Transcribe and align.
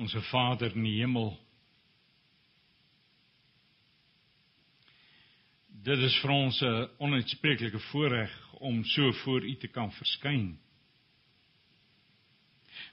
Onse 0.00 0.20
Vader 0.30 0.72
in 0.72 0.84
die 0.86 0.96
hemel. 0.96 1.34
Dit 5.84 6.00
is 6.06 6.14
vir 6.22 6.30
ons 6.32 6.60
'n 6.64 6.88
onuitspreeklike 7.04 7.78
voorreg 7.90 8.32
om 8.64 8.84
so 8.84 9.12
voor 9.12 9.44
U 9.44 9.54
te 9.56 9.68
kan 9.68 9.92
verskyn. 9.92 10.58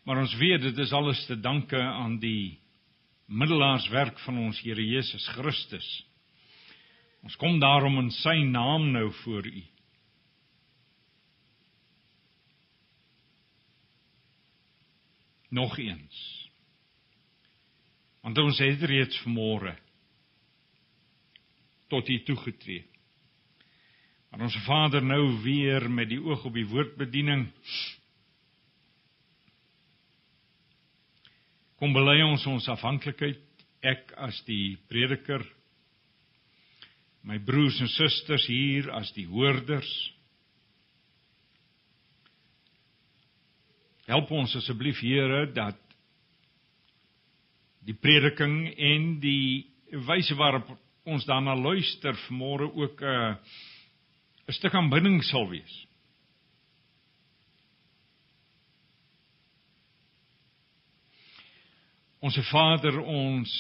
Maar 0.04 0.18
ons 0.18 0.36
weet 0.36 0.62
dit 0.62 0.78
is 0.78 0.92
alles 0.92 1.26
te 1.26 1.40
danke 1.40 1.80
aan 1.80 2.20
die 2.20 2.60
middelaarswerk 3.26 4.20
van 4.20 4.38
ons 4.38 4.60
Here 4.62 4.86
Jesus 4.86 5.28
Christus. 5.28 6.06
Ons 7.24 7.36
kom 7.36 7.60
daarom 7.60 8.00
in 8.00 8.12
sy 8.12 8.44
naam 8.44 8.92
nou 8.92 9.12
voor 9.24 9.48
U. 9.48 9.64
Nog 15.50 15.78
eens 15.80 16.37
Want 18.28 18.42
ons 18.44 18.58
het 18.60 18.82
reeds 18.84 19.22
vanmôre 19.24 19.72
tot 21.88 22.10
U 22.12 22.16
toegetree. 22.28 22.82
Maar 24.28 24.44
ons 24.50 24.58
Vader 24.66 25.06
nou 25.08 25.22
weer 25.46 25.88
met 25.88 26.10
die 26.12 26.20
oog 26.20 26.44
op 26.50 26.58
die 26.58 26.66
woordbediening. 26.68 27.46
Kom 31.80 31.96
bely 31.96 32.18
ons 32.26 32.44
ons 32.52 32.68
afhanklikheid 32.76 33.40
ek 33.88 34.12
as 34.28 34.42
die 34.44 34.76
prediker 34.92 35.48
my 37.24 37.40
broers 37.48 37.80
en 37.80 37.94
susters 37.96 38.50
hier 38.52 38.92
as 38.98 39.14
die 39.16 39.28
hoorders 39.30 39.90
help 44.12 44.32
ons 44.36 44.56
asseblief 44.60 45.00
Here 45.06 45.46
dat 45.54 45.87
die 47.88 47.96
prediking 47.96 48.68
en 48.76 49.08
die 49.24 49.68
wyse 50.08 50.36
waarop 50.36 50.70
ons 51.08 51.26
daarna 51.26 51.56
luister 51.56 52.18
vanmôre 52.28 52.68
ook 52.68 53.02
'n 53.02 53.06
uh, 53.06 53.36
'n 54.48 54.54
stuk 54.54 54.74
aanbidding 54.74 55.24
sal 55.24 55.48
wees. 55.50 55.86
Onse 62.20 62.44
Vader, 62.44 63.00
ons 63.00 63.52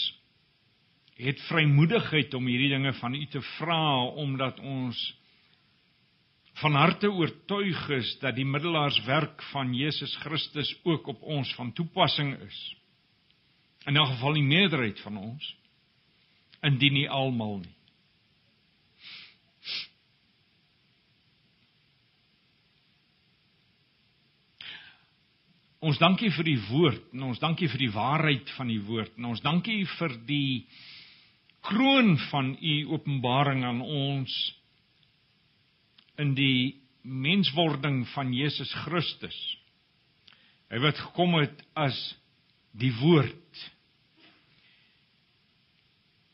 het 1.16 1.42
vrymoedigheid 1.48 2.34
om 2.34 2.48
hierdie 2.48 2.70
dinge 2.70 2.94
van 2.94 3.16
U 3.16 3.26
te 3.26 3.42
vra 3.42 4.04
omdat 4.04 4.60
ons 4.60 5.16
van 6.62 6.74
harte 6.74 7.10
oortuig 7.12 7.90
is 7.90 8.18
dat 8.20 8.36
die 8.36 8.46
middelaarswerk 8.46 9.44
van 9.52 9.74
Jesus 9.74 10.16
Christus 10.16 10.80
ook 10.84 11.08
op 11.08 11.22
ons 11.22 11.54
van 11.56 11.74
toepassing 11.74 12.36
is 12.42 12.76
in 13.88 13.98
'n 13.98 14.12
geval 14.14 14.34
die 14.34 14.44
meerderheid 14.44 15.00
van 15.00 15.18
ons 15.18 15.56
indien 16.62 16.94
nie 16.94 17.10
almal 17.10 17.60
nie 17.60 17.78
Ons 25.88 26.00
dankie 26.02 26.32
vir 26.34 26.48
die 26.48 26.60
woord 26.72 27.14
en 27.14 27.28
ons 27.30 27.40
dankie 27.40 27.70
vir 27.70 27.84
die 27.84 27.94
waarheid 27.94 28.50
van 28.58 28.72
die 28.72 28.82
woord 28.82 29.14
en 29.20 29.30
ons 29.30 29.44
dankie 29.46 29.84
vir 30.00 30.16
die 30.26 30.66
kroon 31.68 32.16
van 32.32 32.56
u 32.58 32.74
openbaring 32.96 33.62
aan 33.68 33.84
ons 33.86 34.34
in 36.18 36.34
die 36.38 36.80
menswording 37.04 38.02
van 38.16 38.34
Jesus 38.34 38.72
Christus. 38.86 39.38
Hy 40.72 40.82
wat 40.82 40.98
gekom 41.00 41.38
het 41.38 41.62
as 41.78 41.98
die 42.74 42.92
woord 42.98 43.62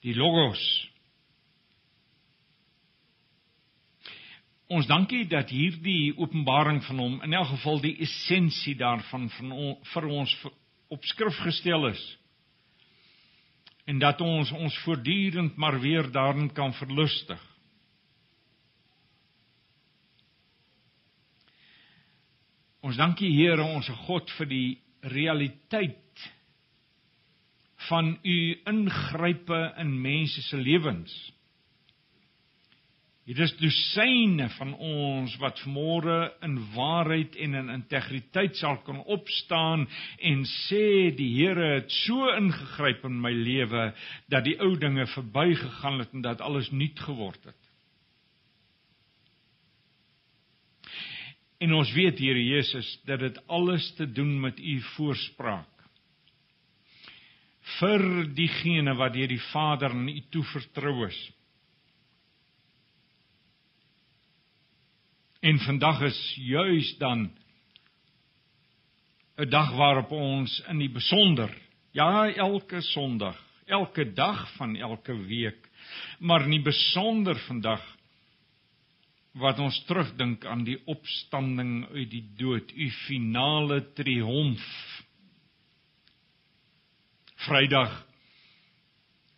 die 0.04 0.16
logos. 0.16 0.62
Ons 4.74 4.88
dankie 4.90 5.24
dat 5.30 5.52
hierdie 5.54 6.16
openbaring 6.18 6.82
van 6.88 7.00
hom 7.00 7.16
in 7.26 7.36
elk 7.38 7.52
geval 7.54 7.80
die 7.84 7.96
essensie 8.04 8.76
daarvan 8.80 9.30
van 9.38 9.54
vir 9.94 10.10
ons 10.10 10.34
op 10.94 11.06
skrif 11.08 11.40
gestel 11.46 11.88
is. 11.92 12.04
En 13.88 14.00
dat 14.00 14.22
ons 14.24 14.52
ons 14.56 14.78
voortdurend 14.86 15.58
maar 15.60 15.80
weer 15.84 16.08
daarin 16.12 16.50
kan 16.56 16.74
verlustig. 16.74 17.42
Ons 22.84 23.00
dankie 23.00 23.32
Here, 23.32 23.64
ons 23.64 23.88
God 24.08 24.32
vir 24.38 24.50
die 24.50 24.70
realiteit 25.14 26.03
van 27.88 28.18
u 28.24 28.38
ingrype 28.66 29.74
in 29.78 30.02
mense 30.02 30.42
se 30.42 30.58
lewens. 30.58 31.34
Dit 33.24 33.40
is 33.40 33.54
dosyne 33.56 34.50
van 34.58 34.74
ons 34.84 35.38
wat 35.40 35.62
môre 35.72 36.34
in 36.44 36.58
waarheid 36.74 37.38
en 37.40 37.56
in 37.56 37.72
integriteit 37.72 38.58
sal 38.60 38.82
kan 38.84 39.00
opstaan 39.16 39.86
en 40.20 40.44
sê 40.68 41.14
die 41.16 41.30
Here 41.38 41.70
het 41.78 41.92
so 42.04 42.28
ingegryp 42.36 43.06
in 43.08 43.22
my 43.24 43.32
lewe 43.32 43.94
dat 44.28 44.44
die 44.44 44.58
ou 44.60 44.74
dinge 44.76 45.08
verbygegaan 45.16 46.04
het 46.04 46.12
en 46.12 46.28
dat 46.28 46.44
alles 46.44 46.68
nuut 46.76 47.00
geword 47.00 47.40
het. 47.48 47.62
En 51.64 51.80
ons 51.80 51.96
weet 51.96 52.20
Here 52.20 52.44
Jesus 52.44 52.98
dat 53.08 53.24
dit 53.24 53.40
alles 53.48 53.88
te 53.96 54.12
doen 54.12 54.36
met 54.44 54.60
u 54.60 54.82
voorspraak 54.98 55.73
vir 57.80 58.04
diegene 58.36 58.96
wat 59.00 59.14
deur 59.16 59.32
die 59.32 59.44
Vader 59.52 59.94
aan 59.96 60.10
U 60.10 60.20
toe 60.32 60.44
vertrou 60.52 61.08
is. 61.08 61.20
En 65.44 65.60
vandag 65.60 66.02
is 66.08 66.20
juis 66.40 66.96
dan 66.98 67.32
'n 69.38 69.50
dag 69.50 69.74
waarop 69.76 70.12
ons 70.12 70.62
in 70.70 70.78
die 70.78 70.92
besonder, 70.92 71.50
ja, 71.92 72.30
elke 72.30 72.82
Sondag, 72.82 73.40
elke 73.66 74.14
dag 74.14 74.56
van 74.56 74.76
elke 74.76 75.16
week, 75.26 75.70
maar 76.20 76.44
in 76.44 76.52
die 76.52 76.62
besonder 76.62 77.36
vandag 77.36 77.82
wat 79.34 79.60
ons 79.60 79.84
terugdink 79.86 80.46
aan 80.46 80.64
die 80.64 80.78
opstanding 80.86 81.88
uit 81.90 82.10
die 82.12 82.26
dood, 82.38 82.72
u 82.72 82.90
finale 83.08 83.94
triomf 83.94 84.93
Vrydag 87.44 87.94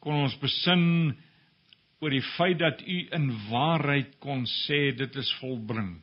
kon 0.03 0.25
ons 0.25 0.35
besin 0.41 1.15
oor 2.03 2.13
die 2.13 2.25
feit 2.35 2.59
dat 2.61 2.83
u 2.85 2.97
in 3.17 3.31
waarheid 3.49 4.17
kon 4.21 4.43
sê 4.65 4.91
dit 4.97 5.15
is 5.21 5.31
volbring. 5.39 5.95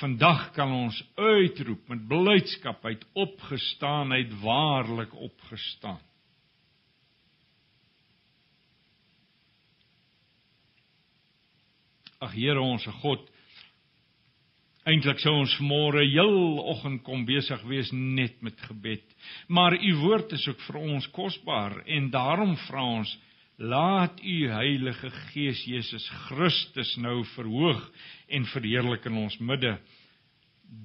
Vandag 0.00 0.50
kan 0.56 0.72
ons 0.72 0.98
uitroep 1.16 1.88
met 1.92 2.06
blydskap 2.08 2.84
uit 2.84 3.02
opgestaan 3.14 4.12
uit 4.12 4.32
waarlik 4.42 5.12
opgestaan. 5.14 6.00
Ag 12.20 12.36
Here 12.36 12.60
ons 12.60 12.84
God, 13.00 13.24
Eintlik 14.88 15.18
sou 15.20 15.34
ons 15.42 15.54
môre 15.60 16.06
heel 16.08 16.60
oggend 16.72 17.02
kom 17.04 17.26
besig 17.28 17.60
wees 17.68 17.90
net 17.92 18.38
met 18.40 18.56
gebed. 18.64 19.04
Maar 19.48 19.76
u 19.76 19.90
woord 20.00 20.32
is 20.32 20.46
ook 20.48 20.62
vir 20.68 20.78
ons 20.80 21.08
kosbaar 21.12 21.82
en 21.84 22.08
daarom 22.10 22.54
vra 22.64 22.84
ons 23.00 23.12
laat 23.60 24.22
u 24.24 24.36
Heilige 24.48 25.10
Gees 25.10 25.60
Jesus 25.68 26.06
Christus 26.28 26.94
nou 26.96 27.20
verhoog 27.34 27.82
en 28.32 28.48
verheerlik 28.54 29.04
in 29.10 29.20
ons 29.20 29.36
midde 29.44 29.74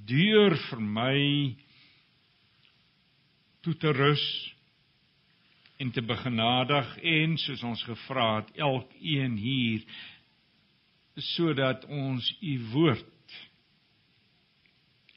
deur 0.09 0.57
vir 0.65 0.81
my 0.83 1.15
toe 3.63 3.77
te 3.79 3.95
rus 3.95 4.25
en 5.79 5.95
te 5.95 6.03
begenadig 6.03 6.91
en 7.15 7.39
soos 7.39 7.63
ons 7.63 7.87
gevra 7.87 8.27
het 8.41 8.51
elkeen 8.59 9.39
hier 9.39 9.87
sodat 11.31 11.87
ons 11.87 12.27
u 12.43 12.57
woord 12.75 13.14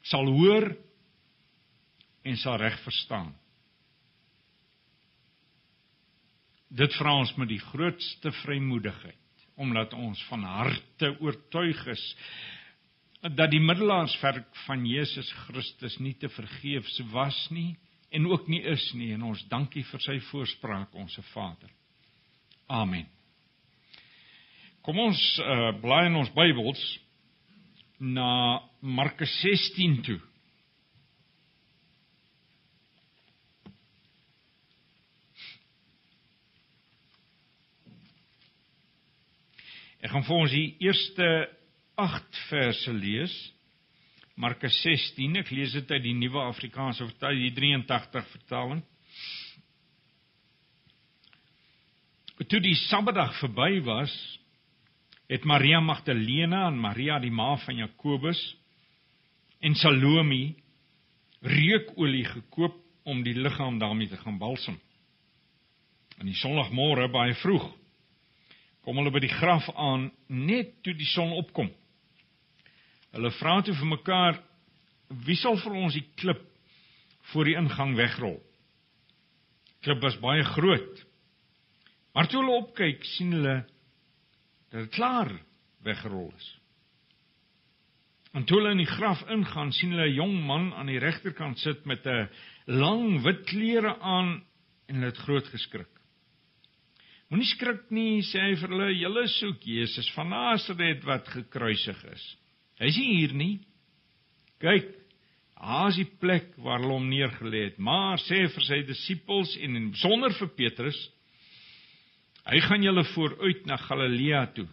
sal 0.09 0.29
hoor 0.33 0.69
en 2.25 2.37
sal 2.37 2.57
reg 2.61 2.77
verstaan. 2.83 3.31
Dit 6.69 6.93
vra 6.99 7.15
ons 7.17 7.31
met 7.41 7.49
die 7.49 7.61
grootste 7.71 8.33
vrymoedigheid 8.43 9.17
omdat 9.59 9.91
ons 9.93 10.21
van 10.29 10.45
harte 10.47 11.09
oortuig 11.19 11.79
is 11.91 12.03
dat 13.19 13.49
die 13.51 13.59
middelaarswerk 13.59 14.47
van 14.63 14.85
Jesus 14.87 15.27
Christus 15.43 15.97
nie 15.99 16.13
te 16.15 16.29
vergeefs 16.31 17.01
was 17.11 17.39
nie 17.51 17.73
en 18.15 18.29
ook 18.29 18.47
nie 18.47 18.61
is 18.71 18.85
nie 18.95 19.11
en 19.13 19.25
ons 19.27 19.41
dankie 19.51 19.83
vir 19.83 20.05
sy 20.05 20.15
voorspraak 20.29 20.95
onsse 20.95 21.21
Vader. 21.33 21.69
Amen. 22.71 23.09
Kom 24.85 25.01
ons 25.03 25.19
uh, 25.43 25.73
blaai 25.81 26.07
in 26.07 26.15
ons 26.21 26.31
Bybels 26.37 26.81
na 27.99 28.61
Markus 28.79 29.31
16 29.43 30.01
toe. 30.07 30.19
Ek 39.99 40.13
gaan 40.13 40.23
vir 40.23 40.37
ons 40.39 40.53
die 40.55 40.67
eerste 40.79 41.25
8 41.99 42.43
verse 42.47 42.93
lees. 42.95 43.33
Markus 44.39 44.77
16, 44.85 45.41
ek 45.41 45.51
lees 45.51 45.73
dit 45.75 45.89
uit 45.91 46.05
die 46.05 46.15
Nuwe 46.15 46.39
Afrikaanse 46.47 47.03
Vertaling, 47.03 47.43
die 47.43 47.55
83 47.57 48.29
vertaling. 48.31 48.79
Toe 52.39 52.61
die 52.63 52.77
Sabbatdag 52.87 53.35
verby 53.41 53.81
was, 53.83 54.13
het 55.29 55.45
Maria 55.45 55.79
Magdalena 55.79 56.65
en 56.67 56.79
Maria 56.81 57.19
die 57.21 57.31
ma 57.31 57.53
van 57.61 57.77
Jakobus 57.77 58.39
en 59.61 59.75
Salome 59.77 60.55
reukolie 61.45 62.25
gekoop 62.25 62.79
om 63.05 63.21
die 63.23 63.35
liggaam 63.37 63.77
daarmee 63.79 64.09
te 64.09 64.17
gaan 64.17 64.39
balsem. 64.41 64.79
In 66.19 66.25
die 66.27 66.37
Sondagmôre 66.37 67.07
baie 67.13 67.37
vroeg 67.43 67.69
kom 68.83 68.97
hulle 68.97 69.13
by 69.13 69.21
die 69.21 69.33
graf 69.35 69.67
aan 69.77 70.09
net 70.33 70.79
toe 70.81 70.95
die 70.97 71.07
son 71.13 71.35
opkom. 71.37 71.69
Hulle 73.13 73.29
vra 73.37 73.59
toe 73.61 73.75
vir 73.77 73.91
mekaar 73.93 74.39
wie 75.27 75.37
sal 75.37 75.59
vir 75.61 75.77
ons 75.77 75.93
die 75.93 76.07
klip 76.17 76.41
voor 77.31 77.45
die 77.45 77.57
ingang 77.59 77.93
wegrol. 77.97 78.39
Klip 79.85 80.01
was 80.01 80.17
baie 80.21 80.43
groot. 80.55 81.03
Maar 82.13 82.27
toe 82.27 82.41
hulle 82.41 82.63
opkyk, 82.63 83.05
sien 83.13 83.35
hulle 83.37 83.59
dat 84.69 84.81
dit 84.85 84.95
klaar 84.95 85.31
weggerol 85.83 86.31
is. 86.35 86.49
En 88.37 88.45
toe 88.45 88.59
hulle 88.59 88.75
in 88.75 88.83
die 88.83 88.89
graf 88.89 89.21
ingaan, 89.33 89.71
sien 89.73 89.95
hulle 89.95 90.09
'n 90.09 90.15
jong 90.15 90.35
man 90.45 90.73
aan 90.73 90.91
die 90.91 90.99
regterkant 91.01 91.57
sit 91.59 91.85
met 91.85 92.05
'n 92.05 92.29
lang 92.65 93.23
wit 93.23 93.45
klere 93.45 93.97
aan 93.99 94.43
en 94.87 94.95
hulle 94.95 95.05
het 95.05 95.17
groot 95.25 95.47
geskrik. 95.47 95.89
Moenie 97.29 97.45
skrik 97.45 97.89
nie, 97.93 98.21
sê 98.21 98.41
hy 98.41 98.55
vir 98.55 98.69
hulle, 98.69 98.93
julle 98.97 99.27
soek 99.27 99.61
Jesus 99.61 100.07
van 100.15 100.29
Nasaret 100.29 101.03
wat 101.05 101.27
gekruisig 101.27 101.99
is. 102.13 102.23
Hy's 102.79 102.97
nie 102.97 103.17
hier 103.19 103.33
nie. 103.33 103.59
Kyk, 104.59 104.87
daar 105.59 105.89
is 105.89 105.99
die 106.01 106.09
plek 106.19 106.55
waar 106.57 106.79
hulle 106.79 106.93
hom 106.93 107.09
neergelê 107.09 107.63
het. 107.67 107.77
Maar 107.77 108.17
sê 108.17 108.47
vir 108.49 108.65
sy 108.65 108.81
disippels 108.87 109.57
en 109.61 109.91
besonder 109.91 110.33
vir 110.39 110.49
Petrus, 110.57 110.97
Hy 112.49 112.59
gaan 112.65 112.83
julle 112.83 113.03
vooruit 113.13 113.65
na 113.69 113.77
Galilea 113.77 114.47
toe. 114.57 114.67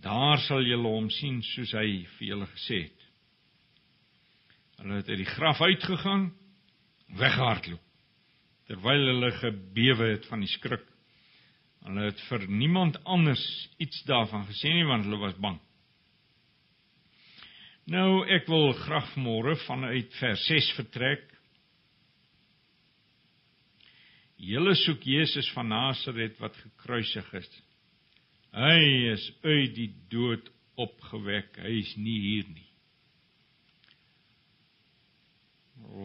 Daar 0.00 0.40
sal 0.46 0.64
julle 0.64 0.88
hom 0.88 1.10
sien 1.12 1.42
soos 1.44 1.74
hy 1.76 2.06
vir 2.16 2.26
julle 2.30 2.48
gesê 2.54 2.82
het. 2.86 3.06
Hulle 4.80 5.02
het 5.02 5.10
uit 5.12 5.20
die 5.20 5.28
graf 5.28 5.60
uitgegaan, 5.60 6.30
weghardloop 7.20 7.86
terwyl 8.70 9.08
hulle 9.10 9.32
gebewe 9.40 10.12
het 10.12 10.28
van 10.30 10.44
die 10.44 10.50
skrik. 10.50 10.84
Hulle 11.82 12.06
het 12.10 12.20
vir 12.28 12.44
niemand 12.46 13.00
anders 13.02 13.42
iets 13.82 14.04
daarvan 14.06 14.44
gesê 14.46 14.70
nie 14.76 14.86
want 14.86 15.08
hulle 15.08 15.18
was 15.18 15.34
bang. 15.42 15.58
Nou 17.90 18.22
ek 18.30 18.46
wil 18.46 18.70
graag 18.84 19.16
môre 19.18 19.56
vanuit 19.64 20.14
vers 20.20 20.44
6 20.46 20.70
vertrek 20.76 21.26
Julle 24.40 24.72
soek 24.74 25.04
Jesus 25.04 25.50
van 25.52 25.68
Nasaret 25.68 26.38
wat 26.40 26.56
gekruisig 26.56 27.26
is. 27.36 27.50
Hy 28.56 28.78
is 29.12 29.26
uit 29.44 29.74
die 29.76 29.90
dood 30.10 30.48
opgewek. 30.80 31.58
Hy 31.60 31.74
is 31.82 31.92
nie 32.00 32.16
hier 32.24 32.46
nie. 32.48 32.68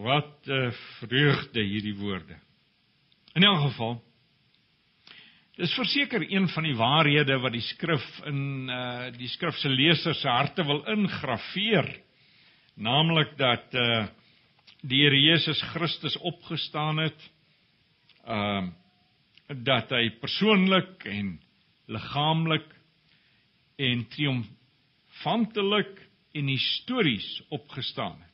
Wat 0.03 0.47
'n 0.47 0.71
vreugde 0.99 1.63
hierdie 1.63 1.95
woorde. 1.95 2.35
In 3.35 3.43
elk 3.43 3.71
geval 3.71 4.01
Dis 5.55 5.71
verseker 5.71 6.19
een 6.27 6.49
van 6.51 6.63
die 6.63 6.75
waarhede 6.75 7.37
wat 7.39 7.53
die 7.55 7.63
skrif 7.63 8.03
in 8.27 8.67
uh 8.67 9.11
die 9.15 9.29
skrif 9.31 9.55
se 9.55 9.69
lesers 9.69 10.19
se 10.19 10.27
harte 10.27 10.65
wil 10.67 10.83
ingraveer, 10.91 11.87
naamlik 12.75 13.37
dat 13.37 13.73
uh 13.73 14.07
die 14.83 14.99
Here 15.05 15.15
Jesus 15.15 15.61
Christus 15.71 16.17
opgestaan 16.17 16.97
het 16.97 17.31
ehm 18.25 18.71
uh, 18.71 18.73
dat 19.45 19.91
hy 19.93 20.09
persoonlik 20.17 21.03
en 21.05 21.35
liggaamlik 21.85 22.71
en 23.77 24.07
triomfantelik 24.09 25.99
en 26.33 26.47
histories 26.49 27.27
opgestaan 27.53 28.17
het. 28.17 28.31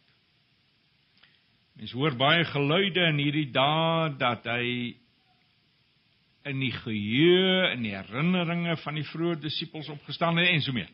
Mens 1.76 1.92
hoor 1.92 2.16
baie 2.16 2.46
geluide 2.48 3.10
in 3.10 3.20
hierdie 3.20 3.50
dae 3.52 4.14
dat 4.22 4.48
hy 4.48 4.96
in 6.48 6.62
die 6.64 6.72
geheue 6.74 7.68
en 7.74 7.84
die 7.86 7.94
herinneringe 7.94 8.78
van 8.82 8.98
die 8.98 9.06
vroeë 9.12 9.42
disippels 9.44 9.92
opgestaan 9.94 10.40
het 10.42 10.50
en 10.50 10.64
so 10.64 10.74
meer. 10.74 10.90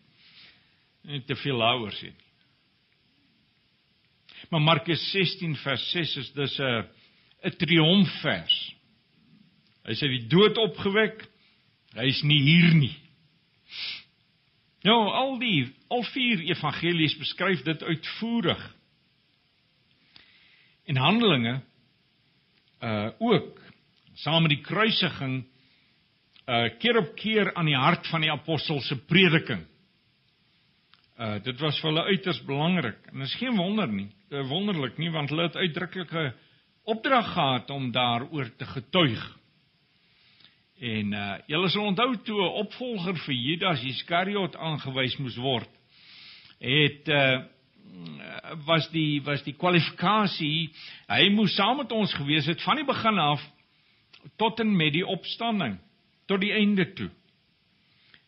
Nie 1.07 1.21
te 1.27 1.37
veel 1.39 1.61
daaroor 1.61 1.93
sê 1.95 2.09
nie. 2.09 2.25
Maar 4.49 4.61
Markus 4.61 5.01
16 5.11 5.55
vers 5.59 5.91
6 5.91 6.15
is 6.17 6.31
dus 6.33 6.59
'n 6.59 6.87
'n 7.43 7.55
triomfvers. 7.57 8.75
Hy 9.87 9.95
sê 9.95 10.09
die 10.11 10.25
dood 10.27 10.57
opgewek. 10.59 11.21
Hy 11.95 12.07
is 12.11 12.19
nie 12.27 12.41
hier 12.43 12.73
nie. 12.75 12.95
Nou 14.87 14.99
al 15.15 15.37
die 15.41 15.67
al 15.91 16.03
vier 16.11 16.43
evangelies 16.51 17.15
beskryf 17.19 17.63
dit 17.65 17.83
uitvoerig. 17.83 18.63
En 20.87 20.99
Handelinge 21.01 21.59
uh 22.83 23.09
ook 23.19 23.61
saam 24.21 24.43
met 24.45 24.53
die 24.53 24.63
kruisiging 24.65 25.39
uh 26.47 26.67
keer 26.79 26.99
op 27.01 27.15
keer 27.15 27.53
aan 27.55 27.65
die 27.65 27.79
hart 27.79 28.07
van 28.11 28.21
die 28.21 28.31
apostels 28.31 28.87
se 28.87 28.99
prediking. 29.09 29.63
Uh 31.17 31.39
dit 31.43 31.59
was 31.59 31.79
vir 31.81 31.89
hulle 31.89 32.05
uiters 32.11 32.43
belangrik 32.45 33.09
en 33.11 33.25
is 33.25 33.35
geen 33.39 33.55
wonder 33.57 33.87
nie, 33.87 34.11
uh, 34.29 34.43
wonderlik 34.49 34.97
nie 34.97 35.09
want 35.11 35.33
hulle 35.33 35.49
het 35.49 35.57
uitdruklike 35.57 36.33
opdrag 36.83 37.33
gehad 37.33 37.71
om 37.71 37.91
daaroor 37.91 38.55
te 38.55 38.65
getuig. 38.65 39.36
En 40.77 41.13
uh 41.13 41.35
julle 41.49 41.69
sal 41.73 41.87
onthou 41.89 42.11
toe 42.23 42.41
'n 42.41 42.57
opvolger 42.61 43.17
vir 43.17 43.33
Judas 43.33 43.83
Iskariot 43.83 44.55
aangewys 44.55 45.17
moes 45.17 45.37
word. 45.37 45.69
Het 46.59 47.07
uh 47.07 47.41
was 48.65 48.89
die 48.91 49.21
was 49.23 49.41
die 49.43 49.55
kwalifikasie 49.57 50.69
hy 51.07 51.29
moes 51.33 51.55
saam 51.55 51.77
met 51.77 51.91
ons 51.91 52.13
gewees 52.13 52.45
het 52.45 52.61
van 52.61 52.75
die 52.75 52.85
begin 52.85 53.17
af 53.17 53.41
tot 54.37 54.59
en 54.59 54.75
met 54.75 54.93
die 54.93 55.05
opstanding 55.05 55.79
tot 56.27 56.41
die 56.41 56.53
einde 56.53 56.93
toe. 56.93 57.09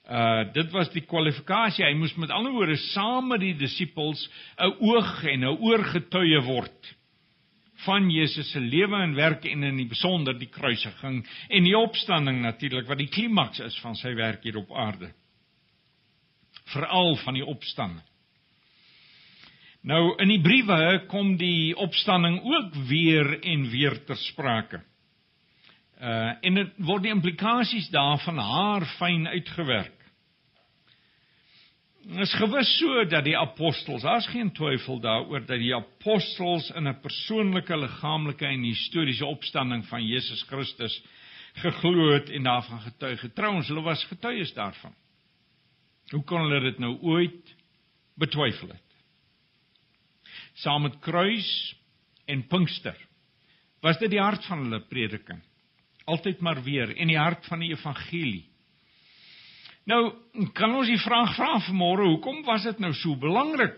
Uh 0.10 0.50
dit 0.54 0.72
was 0.72 0.90
die 0.90 1.06
kwalifikasie 1.06 1.86
hy 1.86 1.94
moes 1.94 2.16
met 2.16 2.32
ander 2.34 2.52
woorde 2.52 2.78
saam 2.78 3.28
met 3.28 3.40
die 3.40 3.54
disippels 3.54 4.30
'n 4.58 4.74
oog 4.80 5.24
en 5.24 5.46
'n 5.46 5.58
oor 5.60 5.84
getuie 5.84 6.42
word 6.42 6.96
van 7.86 8.10
Jesus 8.12 8.52
se 8.52 8.60
lewe 8.60 8.98
en 9.04 9.16
werk 9.16 9.46
en 9.46 9.64
in 9.64 9.78
die 9.80 9.88
besonder 9.88 10.36
die 10.40 10.50
kruisiging 10.52 11.22
en 11.48 11.64
die 11.64 11.78
opstanding 11.78 12.42
natuurlik 12.44 12.88
wat 12.88 13.00
die 13.00 13.12
klimaks 13.12 13.62
is 13.64 13.78
van 13.84 13.96
sy 13.96 14.14
werk 14.18 14.44
hier 14.44 14.60
op 14.60 14.72
aarde. 14.76 15.12
Veral 16.74 17.16
van 17.24 17.40
die 17.40 17.46
opstanding. 17.46 18.06
Nou 19.82 20.16
in 20.20 20.28
die 20.28 20.42
briewe 20.44 21.06
kom 21.08 21.38
die 21.40 21.76
opstanding 21.80 22.42
ook 22.44 22.76
weer 22.90 23.38
en 23.40 23.70
weer 23.72 23.96
ter 24.06 24.20
sprake. 24.28 24.82
Uh 26.00 26.36
en 26.44 26.60
dit 26.60 26.76
word 26.88 27.04
die 27.04 27.14
implikasies 27.16 27.90
daarvan 27.92 28.40
haar 28.44 28.86
fyn 28.98 29.28
uitgewerk. 29.28 29.99
Dit 32.10 32.24
is 32.26 32.32
gewis 32.34 32.70
so 32.80 33.04
dat 33.06 33.22
die 33.24 33.38
apostels, 33.38 34.02
daar's 34.02 34.28
geen 34.34 34.50
twyfel 34.58 34.98
daaroor 35.00 35.44
dat 35.46 35.60
die 35.62 35.76
apostels 35.76 36.72
in 36.74 36.88
'n 36.90 37.00
persoonlike, 37.02 37.78
liggaamlike 37.78 38.46
en 38.46 38.64
historiese 38.64 39.26
opstanding 39.26 39.86
van 39.86 40.06
Jesus 40.06 40.42
Christus 40.50 41.04
geglo 41.54 42.14
het 42.14 42.30
en 42.30 42.44
daarvan 42.44 42.82
getuig 42.82 43.22
het. 43.22 43.36
Trouens, 43.36 43.68
hulle 43.68 43.82
was 43.82 44.06
getuies 44.06 44.54
daarvan. 44.54 44.96
Hoe 46.10 46.24
kon 46.24 46.42
hulle 46.42 46.60
dit 46.60 46.80
nou 46.80 46.98
ooit 47.02 47.56
betwyfel 48.18 48.68
het? 48.68 48.96
Saam 50.54 50.82
met 50.82 51.00
kruis 51.00 51.76
en 52.26 52.48
Pinkster 52.48 52.98
was 53.82 54.00
dit 54.00 54.10
die 54.10 54.22
hart 54.22 54.46
van 54.46 54.64
hulle 54.64 54.82
prediking. 54.82 55.44
Altyd 56.06 56.40
maar 56.40 56.64
weer 56.64 56.98
en 56.98 57.08
die 57.08 57.18
hart 57.18 57.46
van 57.46 57.60
die 57.60 57.70
evangelie. 57.70 58.49
Nou, 59.90 60.02
kan 60.54 60.76
ons 60.78 60.90
die 60.90 61.02
vraag 61.02 61.34
vra 61.38 61.56
vanmôre, 61.66 62.10
hoekom 62.12 62.44
was 62.46 62.68
dit 62.68 62.82
nou 62.84 62.92
so 62.94 63.16
belangrik? 63.18 63.78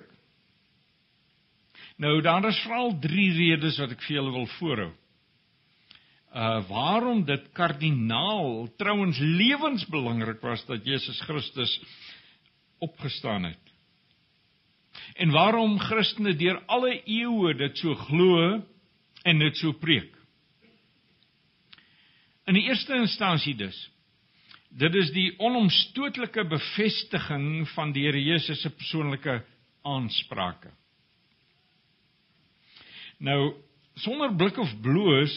Nou, 2.02 2.18
daar 2.26 2.48
is 2.50 2.60
veral 2.66 2.96
3 3.00 3.28
redes 3.38 3.78
wat 3.80 3.94
ek 3.96 4.04
vir 4.08 4.18
julle 4.18 4.34
wil 4.36 4.50
voorhou. 4.58 4.92
Uh 6.32 6.62
waarom 6.70 7.26
dit 7.28 7.48
kardinaal, 7.56 8.70
trouens 8.80 9.20
lewensbelangrik 9.20 10.40
was 10.44 10.64
dat 10.68 10.86
Jesus 10.88 11.20
Christus 11.28 11.74
opgestaan 12.80 13.50
het. 13.50 13.74
En 15.20 15.32
waarom 15.36 15.76
Christene 15.80 16.34
deur 16.40 16.62
alle 16.72 16.94
eeue 17.04 17.54
dit 17.60 17.78
so 17.78 17.96
glo 18.08 18.62
en 19.28 19.44
dit 19.44 19.60
so 19.60 19.76
preek. 19.80 20.16
In 22.48 22.56
die 22.58 22.68
eerste 22.72 22.96
instansie 22.96 23.56
dus 23.60 23.78
Dit 24.72 24.96
is 24.96 25.10
die 25.12 25.32
onomstootlike 25.44 26.46
bevestiging 26.48 27.66
van 27.74 27.92
die 27.92 28.06
Here 28.06 28.22
Jesus 28.22 28.62
se 28.64 28.72
persoonlike 28.72 29.42
aansprake. 29.84 30.72
Nou, 33.20 33.54
sonder 34.00 34.32
blik 34.36 34.58
of 34.62 34.72
bloos 34.82 35.34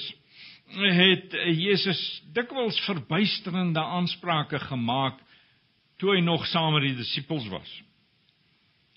het 0.74 1.34
Jesus 1.58 2.00
dikwels 2.34 2.78
verbuisterende 2.86 3.82
aansprake 3.82 4.58
gemaak 4.62 5.18
toe 6.00 6.14
hy 6.14 6.22
nog 6.24 6.46
saam 6.50 6.72
met 6.74 6.86
die 6.86 6.96
disippels 6.98 7.46
was. 7.52 7.70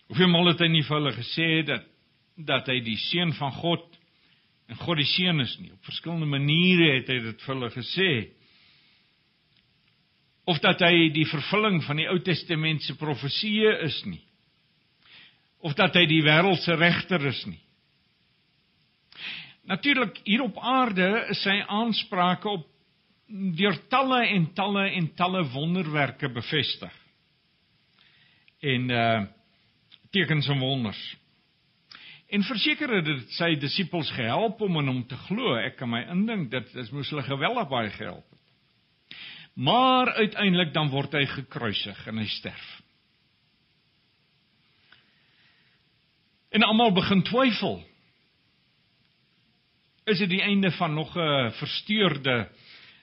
Hoeveel 0.08 0.32
maal 0.32 0.54
het 0.54 0.64
hy 0.64 0.70
nie 0.72 0.86
vir 0.88 1.00
hulle 1.00 1.14
gesê 1.18 1.50
dat 1.68 1.94
dat 2.38 2.68
hy 2.70 2.78
die 2.86 3.00
seun 3.02 3.32
van 3.34 3.50
God 3.58 3.96
en 4.70 4.78
God 4.78 5.00
die 5.02 5.10
seun 5.10 5.42
is 5.42 5.56
nie. 5.58 5.72
Op 5.74 5.88
verskillende 5.90 6.30
maniere 6.30 7.00
het 7.00 7.08
hy 7.10 7.18
dit 7.24 7.46
vir 7.46 7.54
hulle 7.56 7.70
gesê. 7.74 8.10
Of 10.48 10.62
dat 10.64 10.80
hy 10.86 11.10
die 11.12 11.28
vervulling 11.28 11.82
van 11.84 12.00
die 12.00 12.08
Ou 12.08 12.20
Testament 12.24 12.86
se 12.86 12.96
profesieë 12.96 13.74
is 13.88 13.98
nie. 14.08 14.22
Of 15.60 15.76
dat 15.76 15.98
hy 16.00 16.06
die 16.08 16.24
wêreld 16.24 16.62
se 16.64 16.76
regter 16.80 17.26
is 17.28 17.42
nie. 17.50 17.60
Natuurlik 19.68 20.22
hier 20.24 20.46
op 20.46 20.60
aarde 20.64 21.08
is 21.34 21.42
sy 21.44 21.58
aansprake 21.68 22.48
op 22.48 22.68
deur 23.28 23.76
talle 23.92 24.22
en 24.32 24.46
talle 24.56 24.86
en 24.96 25.10
talle 25.20 25.44
wonderwerke 25.52 26.32
bevestig. 26.32 26.94
En 28.64 28.90
uh 28.90 29.26
tekens 30.16 30.48
en 30.48 30.60
wonders. 30.60 31.00
En 32.32 32.44
verseker 32.48 32.94
het 32.96 33.06
dit 33.06 33.34
sy 33.36 33.50
disippels 33.60 34.08
gehelp 34.16 34.62
om 34.64 34.80
in 34.80 34.88
hom 34.88 35.02
te 35.08 35.18
glo. 35.28 35.58
Ek 35.60 35.76
kan 35.78 35.92
my 35.92 36.00
indink 36.12 36.48
dit 36.52 36.76
is 36.80 36.90
moes 36.96 37.12
hulle 37.12 37.26
geweldig 37.28 37.68
baie 37.70 37.92
gehelp 37.92 38.24
het. 38.24 38.37
Maar 39.58 40.14
uiteindelik 40.14 40.74
dan 40.74 40.90
word 40.94 41.16
hy 41.18 41.24
gekruisig 41.26 42.02
en 42.08 42.20
hy 42.22 42.28
sterf. 42.30 42.66
En 46.54 46.66
almal 46.66 46.94
begin 46.94 47.24
twyfel 47.26 47.80
is 50.06 50.22
dit 50.22 50.30
die 50.30 50.44
einde 50.46 50.70
van 50.78 50.94
nog 50.94 51.18
'n 51.18 51.52
versteurde 51.58 52.52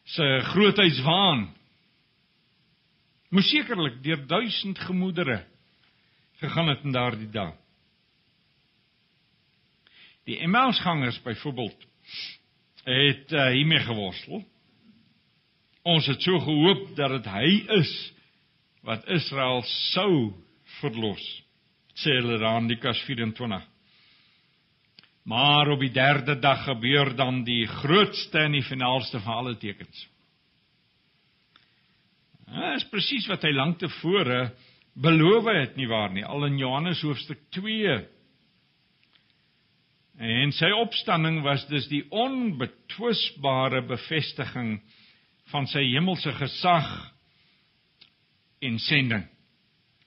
se 0.04 0.40
grootheidswaan. 0.52 1.56
Moes 3.28 3.50
sekerlik 3.50 4.02
deur 4.02 4.26
duisend 4.26 4.78
gemoedere 4.78 5.44
gegaan 6.38 6.68
het 6.68 6.84
in 6.84 6.92
daardie 6.92 7.30
dag. 7.30 7.54
Die 10.24 10.38
Emmausgangers 10.38 11.22
byvoorbeeld 11.22 11.86
het 12.84 13.32
uh, 13.32 13.48
hiermee 13.48 13.80
geworstel. 13.80 14.53
Ons 15.84 16.06
het 16.08 16.22
so 16.24 16.38
gehoop 16.40 16.94
dat 16.96 17.12
dit 17.12 17.26
hy 17.28 17.48
is 17.76 17.92
wat 18.88 19.04
Israel 19.12 19.60
sou 19.92 20.32
verlos. 20.78 21.22
Sê 22.00 22.16
hulle 22.16 22.38
dan 22.40 22.64
in 22.64 22.70
Lukas 22.72 23.02
24. 23.04 23.66
Maar 25.28 25.74
op 25.74 25.84
die 25.84 25.92
derde 25.92 26.38
dag 26.40 26.64
gebeur 26.64 27.12
dan 27.16 27.42
die 27.44 27.66
grootste 27.68 28.46
en 28.46 28.56
die 28.56 28.64
finaalste 28.64 29.20
van 29.24 29.42
alle 29.42 29.54
tekens. 29.60 30.06
Dit 32.48 32.80
is 32.80 32.88
presies 32.88 33.28
wat 33.28 33.44
hy 33.44 33.52
lank 33.52 33.78
tevore 33.80 34.50
beloof 34.94 35.48
het 35.52 35.76
nie 35.76 35.88
waar 35.90 36.12
nie, 36.14 36.24
al 36.24 36.46
in 36.48 36.58
Johannes 36.60 37.00
hoofstuk 37.04 37.40
2. 37.56 37.94
En 40.16 40.52
sy 40.54 40.70
opstanding 40.76 41.42
was 41.44 41.64
dus 41.68 41.88
die 41.90 42.04
onbetwisbare 42.08 43.82
bevestiging 43.88 44.78
van 45.52 45.66
sy 45.70 45.82
hemelse 45.92 46.32
gesag 46.38 46.88
en 48.64 48.78
sending. 48.80 49.26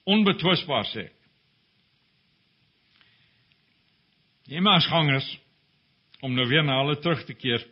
Onbetwisbaar 0.07 0.87
sê 0.89 1.07
ek. 1.07 1.13
Die 4.47 4.55
Emmausgangers 4.61 5.27
om 6.23 6.33
nou 6.33 6.47
weer 6.47 6.63
na 6.63 6.79
hulle 6.81 6.95
terug 7.03 7.25
te 7.27 7.35
keer. 7.35 7.65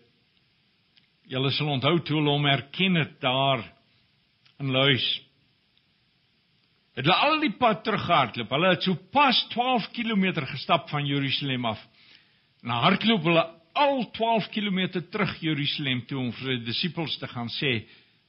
Julle 1.31 1.51
sal 1.55 1.71
onthou 1.71 1.97
toe 2.03 2.19
hulle 2.19 2.33
hom 2.35 2.47
herken 2.49 2.99
het 2.99 3.15
daar 3.23 3.63
in 4.61 4.73
Luis. 4.75 5.05
Het 6.95 7.07
hulle 7.07 7.15
al 7.27 7.39
die 7.43 7.53
pad 7.59 7.81
terughardloop. 7.87 8.51
Hulle 8.51 8.73
het 8.75 8.85
so 8.85 8.99
pas 9.11 9.39
12 9.55 9.89
km 9.95 10.45
gestap 10.51 10.89
van 10.91 11.07
Jerusalem 11.07 11.65
af. 11.71 11.81
Na 12.63 12.83
hardloop 12.85 13.23
hulle 13.23 13.45
al 13.75 14.05
12 14.15 14.49
km 14.55 14.81
terug 15.11 15.35
Jerusalem 15.43 16.05
toe 16.07 16.19
om 16.21 16.31
vir 16.39 16.55
die 16.55 16.65
disippels 16.69 17.17
te 17.19 17.27
gaan 17.27 17.51
sê 17.59 17.73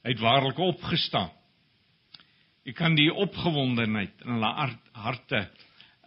hy 0.03 0.11
het 0.11 0.21
waarlik 0.23 0.59
opgestaan. 0.59 1.31
Jy 2.67 2.75
kan 2.75 2.95
die 2.99 3.09
opgewondenheid 3.13 4.25
in 4.25 4.35
hulle 4.35 4.53
harte 4.93 5.47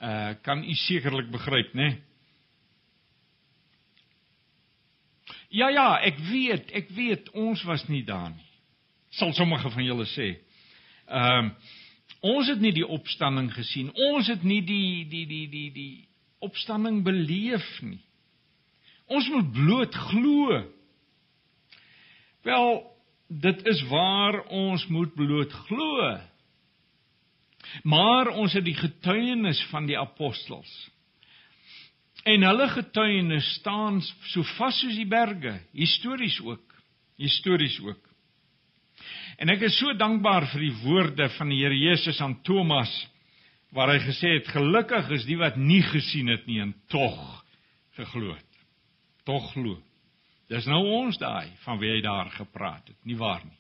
uh 0.01 0.33
kan 0.45 0.63
u 0.65 0.75
sekerlik 0.75 1.29
begryp, 1.33 1.75
né? 1.75 1.89
Nee? 1.89 1.99
Ja 5.51 5.69
ja, 5.69 5.89
ek 6.07 6.19
weet, 6.31 6.71
ek 6.79 6.93
weet 6.95 7.31
ons 7.35 7.63
was 7.67 7.83
nie 7.91 8.05
daar 8.07 8.31
nie. 8.31 8.47
Sal 9.19 9.33
sommige 9.35 9.71
van 9.75 9.85
julle 9.85 10.07
sê. 10.13 10.33
Ehm 11.11 11.51
um, 11.51 11.55
ons 12.21 12.51
het 12.53 12.61
nie 12.61 12.75
die 12.77 12.87
opstanding 12.87 13.49
gesien. 13.55 13.89
Ons 14.13 14.29
het 14.29 14.43
nie 14.45 14.61
die 14.63 15.09
die 15.09 15.25
die 15.27 15.47
die 15.49 15.71
die 15.73 15.93
opstanding 16.45 17.01
beleef 17.03 17.67
nie. 17.83 17.99
Ons 19.11 19.29
moet 19.33 19.53
bloot 19.53 19.97
glo. 20.11 20.61
Wel, 22.47 22.69
dit 23.43 23.67
is 23.73 23.83
waar 23.91 24.43
ons 24.47 24.87
moet 24.87 25.15
bloot 25.15 25.53
glo. 25.67 26.11
Maar 27.83 28.33
ons 28.41 28.55
het 28.57 28.65
die 28.65 28.77
getuienis 28.79 29.61
van 29.71 29.87
die 29.87 29.99
apostels. 29.99 30.71
En 32.29 32.45
hulle 32.45 32.69
getuienis 32.69 33.47
staan 33.59 34.01
so 34.03 34.45
vas 34.57 34.79
soos 34.81 34.97
die 34.99 35.09
berge, 35.09 35.55
histories 35.73 36.37
ook, 36.45 36.75
histories 37.21 37.79
ook. 37.85 38.03
En 39.41 39.49
ek 39.49 39.65
is 39.71 39.79
so 39.81 39.95
dankbaar 39.97 40.51
vir 40.53 40.67
die 40.67 40.75
woorde 40.83 41.31
van 41.39 41.49
die 41.53 41.63
Here 41.63 41.77
Jesus 41.77 42.21
aan 42.21 42.37
Thomas 42.45 42.93
waar 43.73 43.93
hy 43.95 44.01
gesê 44.03 44.35
het 44.35 44.51
gelukkig 44.51 45.09
is 45.17 45.25
die 45.29 45.39
wat 45.41 45.57
nie 45.57 45.83
gesien 45.87 46.29
het 46.33 46.47
nie 46.51 46.59
en 46.61 46.75
tog 46.93 47.17
geglo 47.97 48.35
het. 48.35 48.50
Tog 49.25 49.53
glo. 49.53 49.79
Dis 50.51 50.67
nou 50.67 50.81
ons 50.83 51.19
daai 51.19 51.51
van 51.65 51.79
wie 51.79 51.91
hy 51.93 52.01
daar 52.03 52.31
gepraat 52.35 52.89
het, 52.89 52.99
nie 53.07 53.17
waar 53.17 53.43
nie. 53.45 53.59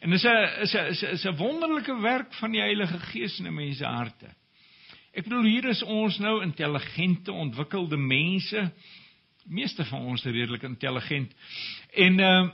En 0.00 0.10
dis 0.10 0.24
'n 0.24 0.62
is 0.62 0.74
'n 0.74 1.12
is 1.12 1.24
'n 1.24 1.36
wonderlike 1.36 2.00
werk 2.00 2.34
van 2.34 2.50
die 2.50 2.60
Heilige 2.60 2.98
Gees 2.98 3.38
in 3.40 3.54
mense 3.54 3.84
harte. 3.84 4.34
Ek 5.12 5.24
bedoel 5.24 5.44
hier 5.44 5.64
is 5.64 5.82
ons 5.82 6.18
nou 6.18 6.42
intelligente, 6.42 7.32
ontwikkelde 7.32 7.96
mense. 7.96 8.72
Meeste 9.44 9.84
van 9.84 10.00
ons 10.00 10.24
is 10.24 10.32
redelik 10.32 10.62
intelligent. 10.62 11.34
En 11.92 12.18
uh 12.18 12.50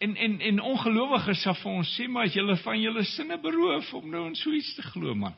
en 0.00 0.16
en 0.16 0.40
en 0.40 0.60
ongelowiges 0.60 1.42
sal 1.42 1.54
vir 1.54 1.72
ons 1.72 2.00
sê 2.00 2.08
maar 2.08 2.24
as 2.24 2.34
julle 2.34 2.56
van 2.56 2.80
julle 2.80 3.04
sinne 3.04 3.36
beroof 3.38 3.94
om 3.94 4.10
nou 4.10 4.26
in 4.26 4.34
so 4.34 4.52
iets 4.52 4.74
te 4.74 4.82
glo 4.82 5.14
man. 5.14 5.34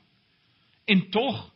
En 0.87 1.11
tog 1.11 1.52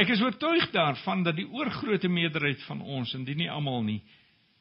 ek 0.00 0.10
is 0.10 0.22
oortuig 0.22 0.70
daarvan 0.74 1.22
dat 1.26 1.36
die 1.38 1.46
oorgrootste 1.46 2.10
meerderheid 2.10 2.62
van 2.68 2.82
ons, 2.82 3.14
indien 3.14 3.44
nie 3.44 3.50
almal 3.50 3.82
nie, 3.86 4.00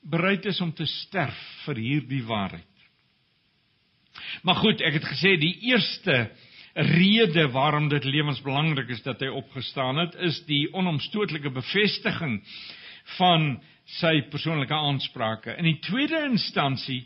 bereid 0.04 0.46
is 0.46 0.60
om 0.62 0.74
te 0.76 0.86
sterf 0.90 1.40
vir 1.66 1.80
hierdie 1.80 2.24
waarheid. 2.28 2.70
Maar 4.46 4.60
goed, 4.62 4.82
ek 4.86 5.00
het 5.00 5.08
gesê 5.10 5.36
die 5.42 5.56
eerste 5.72 6.28
rede 6.74 7.48
waarom 7.54 7.88
dit 7.90 8.06
lewensbelangrik 8.06 8.90
is 8.94 9.04
dat 9.06 9.22
hy 9.22 9.30
opgestaan 9.34 10.02
het, 10.02 10.16
is 10.26 10.42
die 10.50 10.68
onomstootlike 10.74 11.50
bevestiging 11.54 12.40
van 13.18 13.56
sy 14.00 14.22
persoonlike 14.32 14.74
aansprake. 14.74 15.58
In 15.60 15.68
die 15.70 15.80
tweede 15.86 16.24
instansie, 16.30 17.04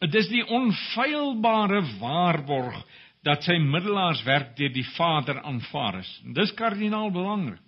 dit 0.00 0.14
is 0.20 0.28
die 0.30 0.44
onfeilbare 0.44 1.80
waarborg 2.00 2.82
dat 3.24 3.44
sy 3.46 3.56
middelaarswerk 3.58 4.56
deur 4.58 4.72
die 4.72 4.86
Vader 4.94 5.40
aanvaar 5.42 5.98
is. 6.02 6.10
En 6.24 6.36
dis 6.36 6.54
kardinaal 6.54 7.10
belangrik. 7.14 7.62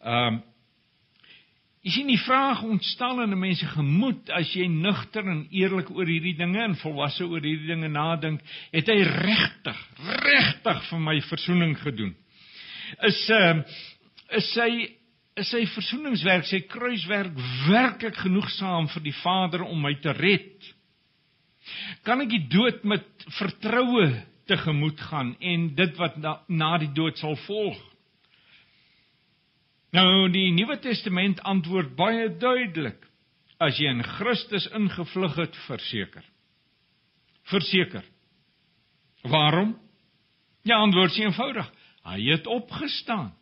Ehm 0.00 0.34
um, 0.34 0.40
Jy 1.80 1.94
sien 1.94 2.10
die 2.10 2.20
vraag 2.20 2.60
ontstaan 2.60 3.22
in 3.22 3.30
'n 3.32 3.38
mens 3.40 3.58
se 3.58 3.66
gemoed 3.66 4.28
as 4.36 4.52
jy 4.52 4.66
nugter 4.68 5.24
en 5.24 5.46
eerlik 5.48 5.88
oor 5.90 6.04
hierdie 6.04 6.36
dinge 6.36 6.60
en 6.60 6.76
volwasse 6.76 7.24
oor 7.24 7.40
hierdie 7.40 7.70
dinge 7.70 7.88
nadink, 7.88 8.42
het 8.72 8.88
hy 8.92 8.98
regtig, 9.00 9.78
regtig 10.26 10.82
vir 10.90 11.00
my 11.00 11.16
verzoening 11.20 11.78
gedoen. 11.80 12.12
Is 13.08 13.22
ehm 13.30 13.62
uh, 13.62 13.64
is 14.36 14.52
sy 14.52 14.68
is 15.40 15.48
sy 15.54 15.62
verzoeningswerk, 15.72 16.44
sy 16.44 16.60
kruiswerk 16.68 17.32
werklik 17.70 18.16
genoegsaam 18.26 18.90
vir 18.92 19.02
die 19.02 19.16
Vader 19.22 19.64
om 19.64 19.80
my 19.80 19.94
te 20.02 20.12
red? 20.12 20.74
Kan 22.06 22.22
ek 22.24 22.32
die 22.32 22.46
dood 22.52 22.84
met 22.84 23.06
vertroue 23.38 24.08
tegemoet 24.50 25.00
gaan 25.10 25.34
en 25.38 25.68
dit 25.78 25.96
wat 26.00 26.16
na, 26.18 26.40
na 26.48 26.76
die 26.82 26.92
dood 26.96 27.18
sal 27.20 27.36
volg? 27.46 27.78
Nou 29.94 30.28
die 30.30 30.50
Nuwe 30.54 30.78
Testament 30.82 31.42
antwoord 31.42 31.96
baie 31.98 32.28
duidelik. 32.38 33.02
As 33.60 33.76
jy 33.76 33.90
in 33.92 34.04
Christus 34.16 34.64
ingevlug 34.72 35.34
het, 35.36 35.56
verseker. 35.66 36.24
Verseker. 37.50 38.06
Waarom? 39.28 39.74
Ja, 40.64 40.78
antwoord 40.80 41.12
is 41.12 41.18
eenvoudig. 41.18 41.68
Hy 42.08 42.20
het 42.30 42.46
opgestaan. 42.46 43.34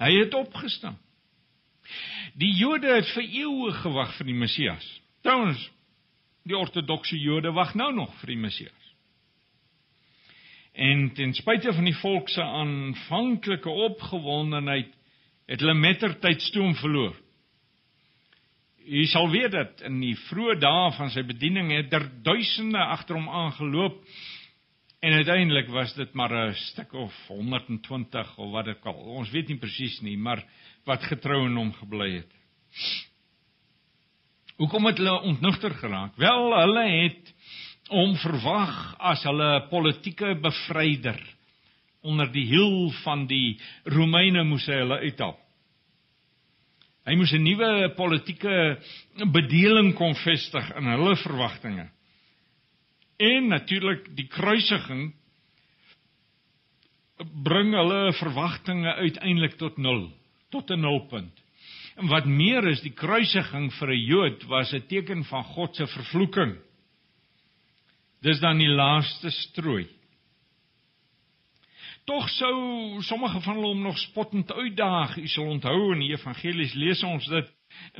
Hy 0.00 0.10
het 0.16 0.34
opgestaan. 0.34 0.98
Die 2.38 2.50
Jode 2.56 2.94
het 2.94 3.10
vir 3.14 3.26
eeue 3.26 3.72
gewag 3.82 4.14
vir 4.16 4.30
die 4.30 4.38
Messias. 4.38 4.86
Trouwens, 5.26 5.62
die 6.48 6.56
ortodokse 6.56 7.18
Jode 7.18 7.52
wag 7.52 7.74
nou 7.74 7.92
nog 7.94 8.14
vir 8.20 8.34
die 8.34 8.40
Messias. 8.40 8.86
En 10.74 11.10
ten 11.14 11.34
spyte 11.34 11.74
van 11.74 11.84
die 11.84 11.96
volk 11.98 12.30
se 12.30 12.42
aanvanklike 12.42 13.70
opgewondenheid, 13.70 14.92
het 15.50 15.60
hulle 15.60 15.74
mettertyd 15.74 16.42
stoom 16.46 16.76
verloor. 16.78 17.16
Jy 18.90 19.04
sal 19.10 19.28
weet 19.30 19.52
dat 19.52 19.82
in 19.86 19.98
die 20.02 20.14
vroeë 20.28 20.56
dae 20.62 20.92
van 20.96 21.10
sy 21.12 21.24
bediening 21.26 21.72
het 21.74 21.90
daar 21.92 22.06
duisende 22.24 22.80
agter 22.80 23.18
hom 23.18 23.28
aangeloop 23.28 23.98
en 25.00 25.16
uiteindelik 25.16 25.68
was 25.72 25.94
dit 25.96 26.14
maar 26.14 26.32
'n 26.32 26.54
stuk 26.54 26.92
of 26.92 27.14
120 27.26 28.36
of 28.38 28.50
wat 28.52 28.64
dit 28.64 28.84
al. 28.84 28.94
Ons 28.94 29.30
weet 29.30 29.48
nie 29.48 29.58
presies 29.58 30.00
nie, 30.00 30.16
maar 30.16 30.44
wat 30.84 31.02
getrou 31.02 31.46
in 31.46 31.56
hom 31.56 31.72
gebly 31.72 32.10
het. 32.10 32.32
Hoekom 34.60 34.90
het 34.90 34.98
hulle 35.00 35.20
ontnugter 35.24 35.72
geraak? 35.80 36.16
Wel, 36.20 36.50
hulle 36.52 36.82
het 36.88 37.30
hom 37.88 38.12
verwag 38.20 38.74
as 39.12 39.22
hulle 39.24 39.66
politieke 39.70 40.34
bevryder. 40.42 41.20
Onder 42.04 42.28
die 42.32 42.44
hiel 42.48 42.90
van 43.00 43.24
die 43.28 43.56
Romeine 43.88 44.44
moes 44.44 44.66
hy 44.68 44.82
hulle 44.82 45.00
uithaal. 45.00 45.38
Hy 47.08 47.16
moes 47.16 47.32
'n 47.32 47.42
nuwe 47.42 47.88
politieke 47.96 48.56
bedeling 49.32 49.94
kon 49.96 50.14
vestig 50.14 50.68
in 50.76 50.92
hulle 50.92 51.16
verwagtinge. 51.16 51.88
En 53.16 53.48
natuurlik 53.48 54.12
die 54.16 54.28
kruisiging 54.28 55.14
bring 57.44 57.72
hulle 57.74 58.12
verwagtinge 58.12 58.92
uiteindelik 58.94 59.56
tot 59.56 59.76
nul, 59.76 60.10
tot 60.50 60.70
'n 60.70 60.80
nulpunt. 60.80 61.40
En 62.00 62.08
wat 62.08 62.24
meer 62.24 62.64
is, 62.70 62.80
die 62.80 62.94
kruisiging 62.96 63.68
vir 63.76 63.90
'n 63.92 64.04
Jood 64.08 64.44
was 64.48 64.72
'n 64.72 64.86
teken 64.88 65.24
van 65.24 65.44
God 65.44 65.76
se 65.76 65.86
vervloeking. 65.86 66.56
Dis 68.22 68.40
dan 68.40 68.58
die 68.58 68.68
laaste 68.68 69.30
strooi. 69.30 69.86
Tog 72.04 72.28
sou 72.28 73.02
sommige 73.02 73.40
van 73.40 73.54
hulle 73.54 73.66
hom 73.66 73.82
nog 73.82 73.98
spottend 73.98 74.52
uitdaag. 74.52 75.16
U 75.16 75.26
sal 75.28 75.44
onthou 75.44 75.92
in 75.92 76.00
die 76.00 76.12
evangelies 76.12 76.74
lees 76.74 77.02
ons 77.02 77.26
dit 77.26 77.52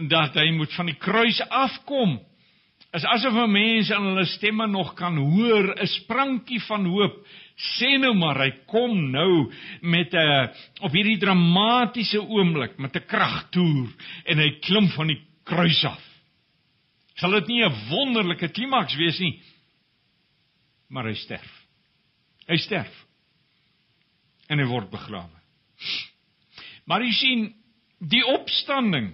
dat 0.09 0.35
hy 0.35 0.51
moet 0.51 0.73
van 0.73 0.87
die 0.87 0.99
kruis 0.99 1.41
afkom. 1.49 2.21
Is 2.93 3.05
asof 3.05 3.35
'n 3.35 3.53
mens 3.53 3.91
aan 3.91 4.07
hulle 4.07 4.25
stemme 4.27 4.67
nog 4.67 4.95
kan 4.95 5.17
hoor 5.17 5.75
'n 5.79 5.87
sprankie 5.87 6.61
van 6.63 6.85
hoop. 6.87 7.27
Sê 7.57 7.99
nou 7.99 8.15
maar 8.15 8.39
hy 8.39 8.51
kom 8.67 9.11
nou 9.11 9.53
met 9.81 10.15
'n 10.15 10.51
op 10.81 10.93
hierdie 10.93 11.19
dramatiese 11.19 12.21
oomblik 12.21 12.79
met 12.79 12.97
'n 12.97 13.07
kragtoer 13.07 13.89
en 14.25 14.39
hy 14.39 14.59
klim 14.61 14.89
van 14.89 15.07
die 15.07 15.21
kruis 15.45 15.85
af. 15.85 16.03
Sal 17.15 17.31
dit 17.31 17.47
nie 17.47 17.65
'n 17.65 17.89
wonderlike 17.89 18.49
klimaks 18.49 18.97
wees 18.97 19.19
nie? 19.19 19.41
Maar 20.89 21.05
hy 21.05 21.15
sterf. 21.15 21.67
Hy 22.47 22.57
sterf 22.57 23.07
en 24.49 24.59
hy 24.59 24.67
word 24.67 24.91
begrawe. 24.91 25.41
Maar 26.85 27.03
jy 27.03 27.13
sien, 27.13 27.55
die 27.99 28.25
opstanding 28.27 29.13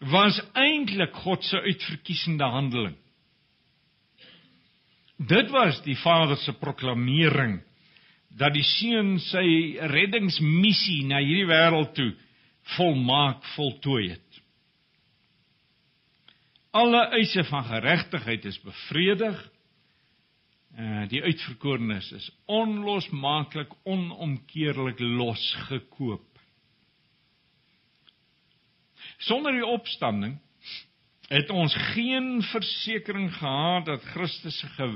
was 0.00 0.38
eintlik 0.56 1.14
God 1.24 1.44
se 1.44 1.60
uitverkiesende 1.60 2.44
handeling. 2.44 2.96
Dit 5.16 5.50
was 5.52 5.82
die 5.84 5.96
Vader 6.00 6.38
se 6.40 6.54
proklamering 6.56 7.60
dat 8.40 8.54
die 8.54 8.64
seun 8.64 9.18
sy 9.20 9.44
reddingsmissie 9.92 11.02
na 11.10 11.20
hierdie 11.20 11.48
wêreld 11.50 11.92
toe 11.98 12.10
volmaak 12.76 13.44
voltooi 13.56 14.12
het. 14.14 14.40
Alle 16.70 17.02
eise 17.18 17.44
van 17.50 17.66
geregtigheid 17.66 18.44
is 18.46 18.60
bevredig 18.62 19.40
Eh, 20.70 21.02
die 21.10 21.18
uitverkorenes 21.22 22.12
is 22.14 22.30
onlosmaaklik 22.46 23.72
onomkeerlik 23.82 25.00
losgekoop. 25.02 26.29
Sonder 29.26 29.52
die 29.52 29.66
opstanding 29.66 30.38
het 31.30 31.50
ons 31.50 31.74
geen 31.92 32.40
versekering 32.50 33.28
gehad 33.36 33.86
dat 33.86 34.06
Christus 34.14 34.58
se 34.58 34.68
ge 34.76 34.88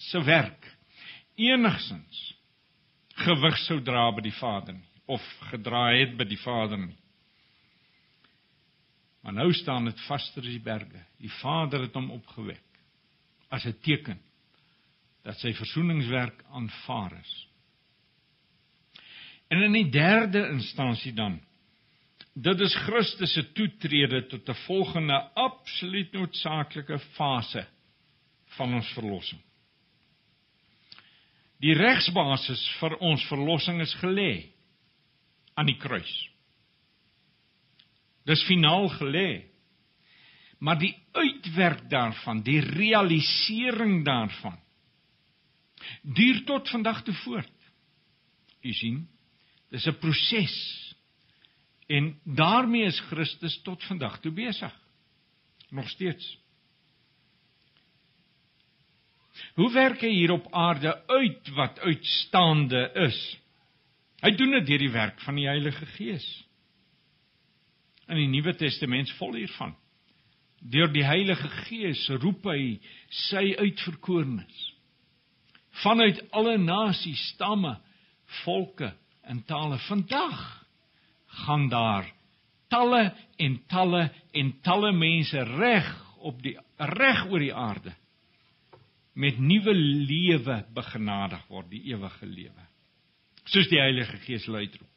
se 0.00 0.22
werk 0.24 0.68
enigsins 1.36 2.20
gewig 3.20 3.58
sou 3.66 3.80
dra 3.84 4.06
by 4.16 4.24
die 4.24 4.36
Vader 4.38 4.78
nie 4.78 4.90
of 5.10 5.24
gedra 5.50 5.90
het 5.96 6.14
by 6.18 6.24
die 6.28 6.38
Vader 6.38 6.78
nie. 6.78 6.96
Maar 9.20 9.34
nou 9.36 9.50
staan 9.52 9.88
dit 9.90 10.00
vaster 10.06 10.44
as 10.44 10.54
die 10.54 10.62
berge. 10.62 11.02
Die 11.20 11.32
Vader 11.40 11.82
het 11.84 11.96
hom 11.98 12.12
opgewek 12.14 12.62
as 13.50 13.66
'n 13.66 13.76
teken 13.82 14.20
dat 15.26 15.36
sy 15.38 15.52
versoeningswerk 15.52 16.44
aanvaar 16.52 17.18
is. 17.20 17.48
En 19.50 19.62
in 19.62 19.72
die 19.72 19.90
derde 19.90 20.48
instansie 20.48 21.12
dan 21.12 21.40
dit 22.34 22.60
is 22.60 22.74
Christus 22.86 23.32
se 23.32 23.52
toetrede 23.52 24.26
tot 24.26 24.48
'n 24.48 24.54
volgende 24.66 25.18
absoluut 25.34 26.12
noodsaaklike 26.12 26.98
fase 26.98 27.66
van 28.56 28.74
ons 28.74 28.92
verlossing. 28.92 29.40
Die 31.60 31.74
regsbasis 31.74 32.68
vir 32.80 32.96
ons 32.98 33.24
verlossing 33.28 33.80
is 33.80 33.94
gelê 33.94 34.52
aan 35.54 35.66
die 35.66 35.76
kruis. 35.76 36.28
Dis 38.24 38.44
finaal 38.46 38.88
gelê. 38.88 39.44
Maar 40.58 40.78
die 40.78 40.94
uitwerk 41.12 41.90
daarvan, 41.90 42.42
die 42.42 42.60
realisering 42.60 44.04
daarvan 44.04 44.58
duur 46.02 46.44
tot 46.44 46.68
vandag 46.68 47.02
toe 47.02 47.14
voort. 47.24 47.56
U 48.62 48.72
sien, 48.72 49.08
dis 49.70 49.86
'n 49.86 49.98
proses. 49.98 50.56
En 51.90 52.12
daarmee 52.24 52.86
is 52.86 53.00
Christus 53.10 53.56
tot 53.66 53.84
vandag 53.84 54.20
toe 54.20 54.32
besig. 54.32 54.74
Nog 55.70 55.88
steeds. 55.88 56.38
Hoe 59.54 59.72
werk 59.72 60.00
hy 60.04 60.10
hier 60.14 60.30
op 60.30 60.46
aarde 60.54 60.92
uit 61.06 61.50
wat 61.56 61.78
uitstaande 61.80 62.90
is? 63.08 63.18
Hy 64.20 64.30
doen 64.36 64.54
dit 64.58 64.66
deur 64.66 64.84
die 64.84 64.92
werk 64.94 65.20
van 65.24 65.38
die 65.40 65.48
Heilige 65.48 65.86
Gees. 65.96 66.26
In 68.06 68.20
die 68.20 68.28
Nuwe 68.28 68.54
Testament 68.54 69.10
vol 69.18 69.34
hiervan. 69.40 69.74
Deur 70.60 70.90
die 70.92 71.06
Heilige 71.06 71.48
Gees 71.64 72.04
roep 72.20 72.44
hy 72.50 72.76
sy 73.30 73.54
uitverkorenes 73.58 74.68
vanuit 75.70 76.18
alle 76.30 76.58
nasies, 76.58 77.20
stamme, 77.34 77.76
volke 78.44 78.92
en 79.22 79.44
tale. 79.46 79.78
Vandag 79.78 80.59
gaan 81.44 81.68
daar 81.72 82.08
talle 82.70 83.10
en 83.38 83.56
talle 83.68 84.04
en 84.36 84.52
talle 84.62 84.92
mense 84.92 85.44
reg 85.56 85.88
op 86.20 86.42
die 86.44 86.56
reg 86.78 87.24
oor 87.30 87.42
die 87.42 87.54
aarde 87.54 87.94
met 89.20 89.40
nuwe 89.42 89.74
lewe 89.74 90.60
begenadig 90.72 91.42
word, 91.50 91.66
die 91.68 91.82
ewige 91.90 92.26
lewe. 92.26 92.68
Soos 93.50 93.66
die 93.68 93.80
Heilige 93.80 94.16
Gees 94.22 94.46
luitroep. 94.46 94.90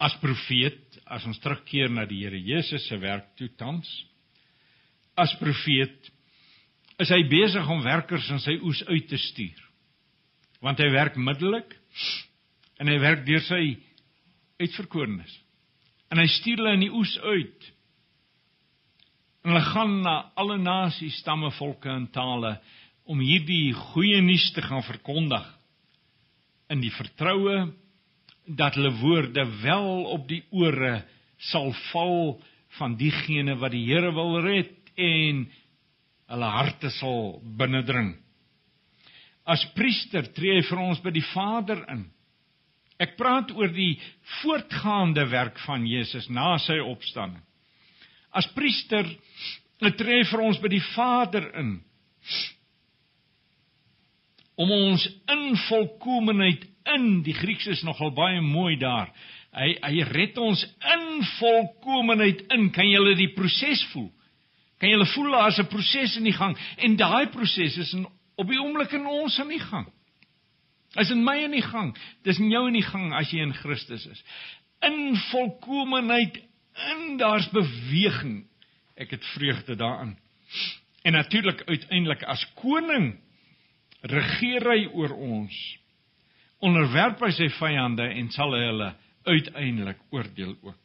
as 0.00 0.16
profeet 0.22 0.96
as 1.12 1.26
ons 1.28 1.38
terugkeer 1.44 1.90
na 1.92 2.06
die 2.08 2.22
Here 2.24 2.38
Jesus 2.40 2.86
se 2.88 2.96
werk 3.02 3.34
toe 3.38 3.50
tans 3.60 3.88
as 5.20 5.34
profeet 5.40 6.08
is 7.00 7.12
hy 7.12 7.20
besig 7.28 7.68
om 7.68 7.84
werkers 7.84 8.28
in 8.32 8.40
sy 8.40 8.56
oes 8.64 8.80
uit 8.88 9.10
te 9.10 9.20
stuur 9.20 9.60
want 10.64 10.80
hy 10.80 10.88
werk 10.94 11.18
middelik 11.20 11.76
en 12.80 12.90
hy 12.90 12.98
werk 13.02 13.26
deur 13.26 13.42
sy 13.46 13.62
uitverkorenes 14.60 15.36
en 16.10 16.20
hy 16.22 16.26
stuur 16.38 16.62
hulle 16.62 16.76
in 16.78 16.86
die 16.86 16.94
oes 16.94 17.14
uit 17.22 17.70
en 19.44 19.52
hulle 19.52 19.66
gaan 19.70 19.96
na 20.04 20.16
alle 20.40 20.58
nasies 20.60 21.20
stamme 21.22 21.52
volke 21.58 21.90
en 21.92 22.08
tale 22.14 22.56
om 23.10 23.22
hierdie 23.24 23.72
goeie 23.92 24.20
nuus 24.22 24.50
te 24.54 24.62
gaan 24.62 24.84
verkondig 24.86 25.46
in 26.70 26.82
die 26.84 26.92
vertroue 26.94 27.70
dat 28.46 28.76
hulle 28.78 28.92
woorde 29.00 29.44
wel 29.62 29.90
op 30.14 30.28
die 30.28 30.42
ore 30.50 31.00
sal 31.50 31.72
val 31.90 32.38
van 32.78 32.96
diegene 32.98 33.56
wat 33.58 33.74
die 33.74 33.86
Here 33.88 34.12
wil 34.14 34.40
red 34.44 34.92
en 35.00 35.44
hulle 36.30 36.50
harte 36.54 36.90
sal 36.94 37.40
binnendring. 37.58 38.14
As 39.50 39.64
priester 39.74 40.28
tree 40.36 40.60
hy 40.60 40.64
vir 40.68 40.82
ons 40.82 41.00
by 41.02 41.10
die 41.14 41.26
Vader 41.32 41.82
in. 41.90 42.04
Ek 43.00 43.16
praat 43.18 43.50
oor 43.56 43.70
die 43.72 43.96
voortgaande 44.40 45.24
werk 45.32 45.58
van 45.64 45.86
Jesus 45.88 46.28
na 46.30 46.56
sy 46.62 46.78
opstanding. 46.84 47.42
as 48.32 48.46
priester 48.54 49.06
tree 49.98 50.24
vir 50.28 50.42
ons 50.44 50.58
by 50.62 50.70
die 50.70 50.84
Vader 50.94 51.48
in 51.58 51.78
om 54.60 54.70
ons 54.76 55.06
in 55.32 55.44
volkomeheid 55.70 56.66
in 56.94 57.06
die 57.24 57.34
Grieks 57.36 57.66
is 57.72 57.84
nogal 57.86 58.10
baie 58.12 58.42
mooi 58.44 58.74
daar. 58.80 59.08
Hy 59.56 59.70
hy 59.80 60.04
red 60.10 60.36
ons 60.38 60.62
in 60.94 61.06
volkomeheid 61.38 62.42
in. 62.52 62.66
Kan 62.74 62.88
jy 62.90 62.98
hulle 62.98 63.16
die 63.16 63.30
proses 63.32 63.82
voel? 63.94 64.10
Kan 64.76 64.90
jy 64.90 64.98
hulle 64.98 65.08
voel 65.14 65.32
daar's 65.32 65.60
'n 65.60 65.70
proses 65.72 66.16
in 66.20 66.28
die 66.28 66.36
gang 66.36 66.56
en 66.76 66.96
daai 66.96 67.32
proses 67.32 67.78
is 67.78 67.94
in, 67.94 68.04
op 68.36 68.48
die 68.48 68.60
oomblik 68.60 68.92
in 68.96 69.06
ons 69.06 69.38
in 69.38 69.48
die 69.48 69.62
gang. 69.62 69.88
Is 70.98 71.10
in 71.10 71.22
my 71.24 71.36
in 71.44 71.54
die 71.54 71.64
gang. 71.64 71.92
Dis 72.26 72.38
in 72.42 72.50
jou 72.50 72.66
in 72.66 72.78
die 72.78 72.86
gang 72.86 73.12
as 73.14 73.30
jy 73.30 73.44
in 73.44 73.54
Christus 73.54 74.06
is. 74.10 74.22
In 74.86 75.14
volkomeheid 75.30 76.40
in 76.90 77.18
daar's 77.20 77.48
beweging. 77.54 78.42
Ek 79.00 79.12
het 79.14 79.24
vreugde 79.34 79.76
daarin. 79.76 80.16
En 81.02 81.12
natuurlik 81.12 81.62
uiteindelik 81.66 82.22
as 82.22 82.42
koning 82.58 83.14
regeer 84.00 84.66
hy 84.66 84.86
oor 84.92 85.14
ons. 85.14 85.56
Onderwerp 86.60 87.22
hy 87.24 87.30
sy 87.36 87.48
vyande 87.60 88.08
en 88.10 88.30
sal 88.34 88.52
hy 88.56 88.64
hulle 88.66 88.90
uiteindelik 89.28 90.00
oordeel 90.12 90.56
ook. 90.62 90.78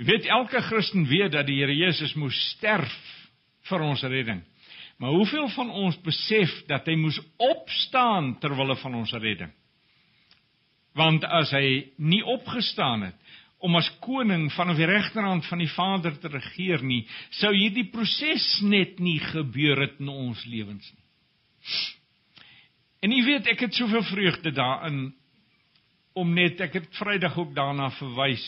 Jy 0.00 0.08
weet 0.08 0.26
elke 0.26 0.60
Christen 0.66 1.06
weet 1.06 1.32
dat 1.36 1.46
die 1.46 1.60
Here 1.60 1.74
Jesus 1.74 2.16
moes 2.18 2.36
sterf 2.56 2.94
vir 3.68 3.84
ons 3.86 4.02
redding. 4.02 4.42
Maar 4.98 5.10
hoeveel 5.10 5.48
van 5.48 5.70
ons 5.70 5.96
besef 6.02 6.52
dat 6.70 6.86
hy 6.86 6.94
moes 6.98 7.18
opstaan 7.42 8.34
ter 8.42 8.54
wille 8.56 8.76
van 8.82 8.94
ons 8.94 9.12
redding? 9.12 9.50
Want 10.94 11.24
as 11.26 11.50
hy 11.50 11.90
nie 11.98 12.22
opgestaan 12.22 13.08
het 13.08 13.32
om 13.64 13.74
as 13.78 13.88
koning 14.04 14.50
van 14.52 14.74
die 14.76 14.86
regterhand 14.86 15.46
van 15.48 15.62
die 15.62 15.70
Vader 15.72 16.14
te 16.20 16.28
regeer 16.28 16.82
nie, 16.84 17.02
sou 17.40 17.50
hierdie 17.54 17.86
proses 17.90 18.46
net 18.62 19.00
nie 19.02 19.18
gebeur 19.32 19.80
het 19.86 19.98
in 20.02 20.12
ons 20.12 20.44
lewens 20.46 20.90
nie. 20.92 21.04
En 23.04 23.12
jy 23.12 23.22
weet, 23.24 23.48
ek 23.52 23.66
het 23.66 23.76
soveel 23.76 24.04
vreugde 24.08 24.52
daarin 24.54 25.06
om 26.14 26.30
net 26.36 26.60
ek 26.62 26.78
het 26.78 26.92
Vrydag 26.96 27.36
ook 27.40 27.54
daarna 27.56 27.90
verwys 27.98 28.44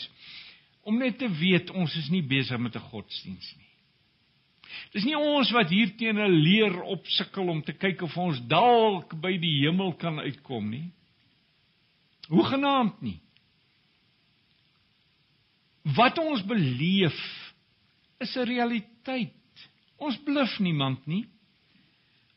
om 0.87 1.01
net 1.01 1.17
te 1.19 1.27
weet 1.27 1.73
ons 1.75 1.93
is 1.99 2.07
nie 2.13 2.23
besig 2.23 2.59
met 2.63 2.75
'n 2.75 2.89
godsdiens 2.91 3.47
nie. 3.57 3.66
Dis 4.93 5.05
nie 5.07 5.17
ons 5.17 5.51
wat 5.55 5.69
hier 5.69 5.93
teen 5.97 6.19
'n 6.19 6.39
leer 6.43 6.81
opsukkel 6.83 7.49
om 7.49 7.61
te 7.63 7.73
kyk 7.73 8.01
of 8.01 8.17
ons 8.17 8.39
dalk 8.47 9.15
by 9.21 9.37
die 9.37 9.63
hemel 9.63 9.93
kan 9.93 10.19
uitkom 10.19 10.69
nie. 10.69 10.91
Hoegenaamd 12.27 13.01
nie. 13.01 13.19
Wat 15.95 16.17
ons 16.19 16.43
beleef 16.45 17.19
is 18.19 18.35
'n 18.35 18.47
realiteit. 18.47 19.33
Ons 19.97 20.17
bluf 20.23 20.59
niemand 20.59 21.07
nie. 21.07 21.25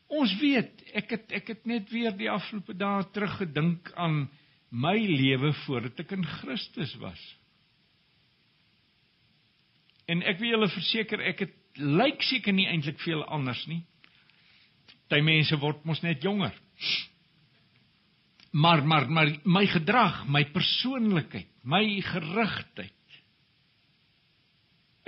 Ons 0.07 0.33
weet, 0.39 0.81
ek 0.93 1.09
het 1.09 1.31
ek 1.31 1.47
het 1.47 1.65
net 1.65 1.89
weer 1.91 2.11
die 2.11 2.29
afgelope 2.29 2.73
dae 2.73 3.03
teruggedink 3.13 3.91
aan 3.95 4.29
my 4.71 4.97
lewe 4.97 5.53
voordat 5.65 5.99
ek 5.99 6.11
in 6.11 6.25
Christus 6.25 6.95
was. 6.99 7.21
En 10.07 10.23
ek 10.27 10.39
wil 10.39 10.49
julle 10.49 10.69
verseker, 10.69 11.21
ek 11.21 11.45
het 11.45 11.55
lyk 11.81 12.23
seker 12.23 12.53
nie 12.53 12.67
eintlik 12.69 12.99
veel 13.03 13.23
anders 13.25 13.65
nie. 13.67 13.81
Party 15.11 15.25
mense 15.27 15.57
word 15.59 15.83
mos 15.83 15.99
net 16.05 16.23
jonger. 16.23 16.53
Maar 18.51 18.85
maar 18.87 19.09
maar 19.09 19.31
my 19.43 19.65
gedrag, 19.67 20.25
my 20.27 20.45
persoonlikheid, 20.53 21.49
my 21.63 22.01
gerigtheid 22.01 22.95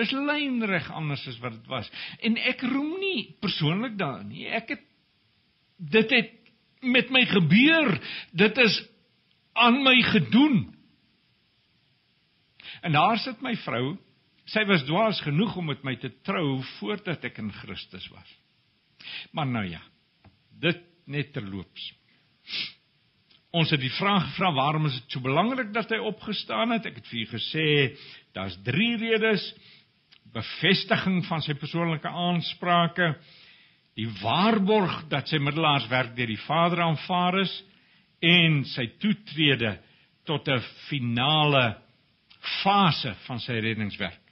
is 0.02 0.12
lynreg 0.12 0.88
anders 0.92 1.22
as 1.30 1.38
wat 1.40 1.54
dit 1.54 1.68
was. 1.70 1.90
En 2.26 2.38
ek 2.50 2.64
roem 2.66 2.96
nie 3.00 3.36
persoonlik 3.40 3.98
daarin 3.98 4.32
nie. 4.32 4.48
Ek 4.50 4.74
het 4.74 4.82
dit 5.78 6.16
het 6.18 6.32
met 6.82 7.12
my 7.14 7.24
gebeur. 7.30 7.94
Dit 8.32 8.58
is 8.58 8.80
aan 9.54 9.84
my 9.86 9.96
gedoen. 10.10 10.58
En 12.82 12.92
daar 12.98 13.22
sit 13.22 13.42
my 13.42 13.54
vrou. 13.64 13.94
Sy 14.52 14.66
was 14.68 14.84
dwaas 14.84 15.22
genoeg 15.24 15.56
om 15.60 15.70
met 15.72 15.84
my 15.88 15.96
te 16.00 16.12
trou 16.28 16.60
voordat 16.78 17.24
ek 17.30 17.40
in 17.40 17.52
Christus 17.62 18.08
was. 18.12 18.32
Maar 19.32 19.48
nou 19.48 19.66
ja. 19.68 19.82
Dit 20.60 20.82
net 21.08 21.32
terloops. 21.36 21.92
Ons 23.54 23.72
het 23.72 23.82
die 23.84 23.94
vraag 23.94 24.32
gevra 24.32 24.50
waarom 24.56 24.88
is 24.90 24.98
dit 24.98 25.16
so 25.16 25.24
belangrik 25.24 25.72
dat 25.76 25.92
hy 25.94 26.00
opgestaan 26.02 26.74
het? 26.74 26.88
Ek 26.90 27.00
het 27.00 27.08
vir 27.12 27.22
u 27.22 27.26
gesê 27.36 27.68
daar's 28.36 28.58
3 28.66 28.90
redes. 29.04 29.46
Bevestiging 30.34 31.22
van 31.28 31.44
sy 31.46 31.54
persoonlike 31.62 32.10
aansprake, 32.10 33.12
die 33.94 34.10
waarborg 34.24 35.04
dat 35.12 35.30
sy 35.30 35.38
middelaarswerk 35.38 36.16
deur 36.18 36.32
die 36.32 36.42
Vader 36.48 36.82
aanvaar 36.88 37.38
is 37.44 37.54
en 38.24 38.64
sy 38.72 38.88
toetrede 38.98 39.76
tot 40.26 40.48
'n 40.50 40.64
finale 40.90 41.78
fase 42.64 43.14
van 43.28 43.40
sy 43.40 43.60
reddingswerk. 43.62 44.23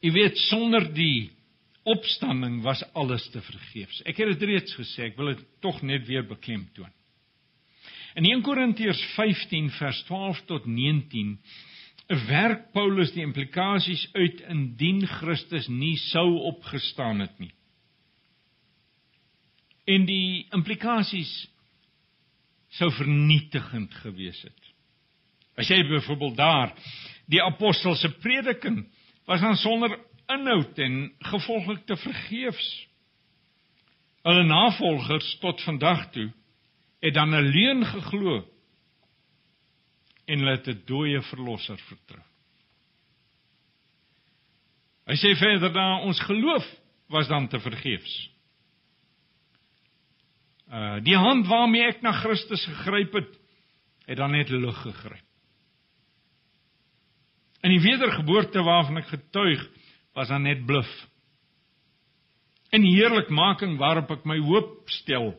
Jy 0.00 0.12
weet 0.14 0.38
sonder 0.48 0.86
die 0.96 1.30
opstanding 1.88 2.60
was 2.64 2.82
alles 2.96 3.26
te 3.32 3.40
vergeefs. 3.44 4.00
Ek 4.08 4.20
het 4.20 4.32
dit 4.34 4.48
reeds 4.52 4.74
gesê, 4.78 5.10
ek 5.10 5.18
wil 5.18 5.34
dit 5.34 5.44
tog 5.64 5.80
net 5.84 6.06
weer 6.08 6.24
beklemtoon. 6.28 6.92
In 8.18 8.26
1 8.26 8.42
Korintiërs 8.42 9.00
15 9.14 9.70
vers 9.76 10.02
12 10.08 10.42
tot 10.48 10.66
19 10.66 11.36
werk 12.26 12.72
Paulus 12.74 13.12
die 13.14 13.22
implikasies 13.22 14.02
uit 14.16 14.40
indien 14.50 15.04
Christus 15.06 15.68
nie 15.70 15.94
sou 16.08 16.40
opgestaan 16.50 17.22
het 17.22 17.36
nie. 17.38 17.52
En 19.86 20.06
die 20.08 20.48
implikasies 20.54 21.30
sou 22.78 22.90
vernietigend 22.98 23.94
gewees 24.02 24.40
het. 24.42 24.58
As 25.58 25.70
jy 25.70 25.80
byvoorbeeld 25.86 26.36
daar 26.38 26.74
die 27.30 27.42
apostel 27.42 27.94
se 27.98 28.10
prediking 28.22 28.82
was 29.24 29.40
dan 29.40 29.56
sonder 29.56 29.98
inhoud 30.26 30.78
en 30.78 31.12
gevolglik 31.18 31.86
te 31.86 31.96
vergeefs. 31.96 32.88
Hulle 34.22 34.44
navolgers 34.44 35.38
tot 35.40 35.62
vandag 35.62 36.10
toe 36.10 36.30
het 37.00 37.14
dan 37.14 37.34
'n 37.34 37.50
leuen 37.50 37.84
geglo 37.86 38.44
en 40.24 40.38
hulle 40.38 40.56
het 40.56 40.68
'n 40.68 40.82
dooie 40.86 41.22
verlosser 41.22 41.78
vertrou. 41.78 42.22
Hy 45.06 45.16
sê 45.16 45.36
verder 45.38 45.72
dan 45.72 46.00
ons 46.00 46.20
geloof 46.20 46.66
was 47.08 47.28
dan 47.28 47.48
te 47.48 47.60
vergeefs. 47.60 48.30
Uh 50.70 51.00
die 51.02 51.16
hand 51.16 51.46
waarmee 51.46 51.88
ek 51.88 52.02
na 52.02 52.12
Christus 52.12 52.64
gegryp 52.64 53.12
het, 53.12 53.40
het 54.06 54.16
dan 54.16 54.30
net 54.30 54.48
lug 54.48 54.82
gegryp. 54.82 55.29
In 57.60 57.74
die 57.74 57.82
wedergeboorte 57.84 58.62
waarvan 58.64 59.02
ek 59.02 59.10
getuig, 59.10 59.62
was 60.16 60.30
dan 60.32 60.46
net 60.48 60.64
bluf. 60.66 60.88
In 62.74 62.86
heerlikmaking 62.86 63.76
waarop 63.78 64.10
ek 64.14 64.24
my 64.28 64.38
hoop 64.46 64.88
stel, 64.90 65.34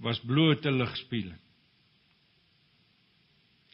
was 0.00 0.20
blote 0.24 0.72
ligspieeling 0.72 1.38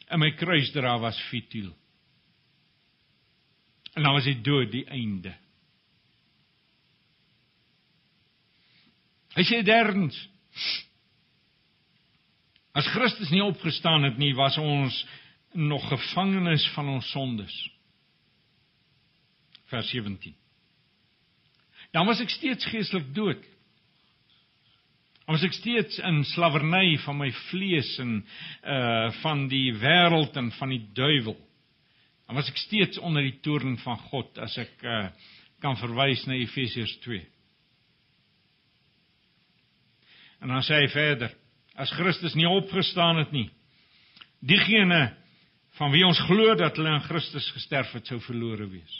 en 0.07 0.21
my 0.21 0.31
kruisdra 0.39 0.95
was 0.99 1.19
futiel. 1.29 1.73
En 3.93 4.03
dan 4.03 4.13
was 4.13 4.27
die 4.27 4.39
dood 4.41 4.71
die 4.71 4.85
einde. 4.93 5.33
Hy 9.37 9.45
sê 9.45 9.61
derns 9.65 10.17
As 12.77 12.85
Christus 12.93 13.31
nie 13.33 13.41
opgestaan 13.41 14.03
het 14.05 14.19
nie, 14.21 14.35
was 14.37 14.53
ons 14.61 14.93
nog 15.57 15.87
gevangenes 15.87 16.67
van 16.75 16.89
ons 16.89 17.09
sondes. 17.09 17.55
Vers 19.65 19.89
17. 19.89 20.35
Dan 21.91 22.05
was 22.05 22.21
ek 22.21 22.29
steeds 22.29 22.67
geestelik 22.69 23.09
dood. 23.15 23.41
Ons 25.27 25.43
ek 25.43 25.55
steeds 25.57 25.97
in 26.05 26.21
slawerny 26.29 26.95
van 27.03 27.17
my 27.19 27.31
vlees 27.49 27.89
en 28.03 28.19
uh 28.63 29.09
van 29.23 29.47
die 29.51 29.73
wêreld 29.81 30.37
en 30.39 30.51
van 30.59 30.71
die 30.75 30.83
duiwel. 30.95 31.35
Dan 32.27 32.37
was 32.37 32.51
ek 32.51 32.61
steeds 32.61 33.01
onder 33.01 33.25
die 33.25 33.39
toorn 33.41 33.79
van 33.81 33.97
God 34.11 34.37
as 34.39 34.59
ek 34.61 34.85
uh 34.85 35.07
kan 35.63 35.75
verwys 35.81 36.21
na 36.29 36.37
Efesiërs 36.37 36.99
2. 37.01 37.23
En 40.45 40.53
dan 40.53 40.61
sê 40.61 40.83
hy 40.83 40.89
verder: 40.93 41.33
As 41.73 41.91
Christus 41.97 42.37
nie 42.37 42.45
opgestaan 42.45 43.23
het 43.23 43.33
nie, 43.33 43.47
diegene 44.39 45.17
van 45.77 45.91
wie 45.93 46.05
ons 46.05 46.19
glo 46.25 46.55
dat 46.57 46.77
hulle 46.77 46.95
in 46.97 47.05
Christus 47.05 47.51
gesterf 47.53 47.91
het, 47.93 48.07
sou 48.09 48.19
verlore 48.25 48.67
wees. 48.71 48.95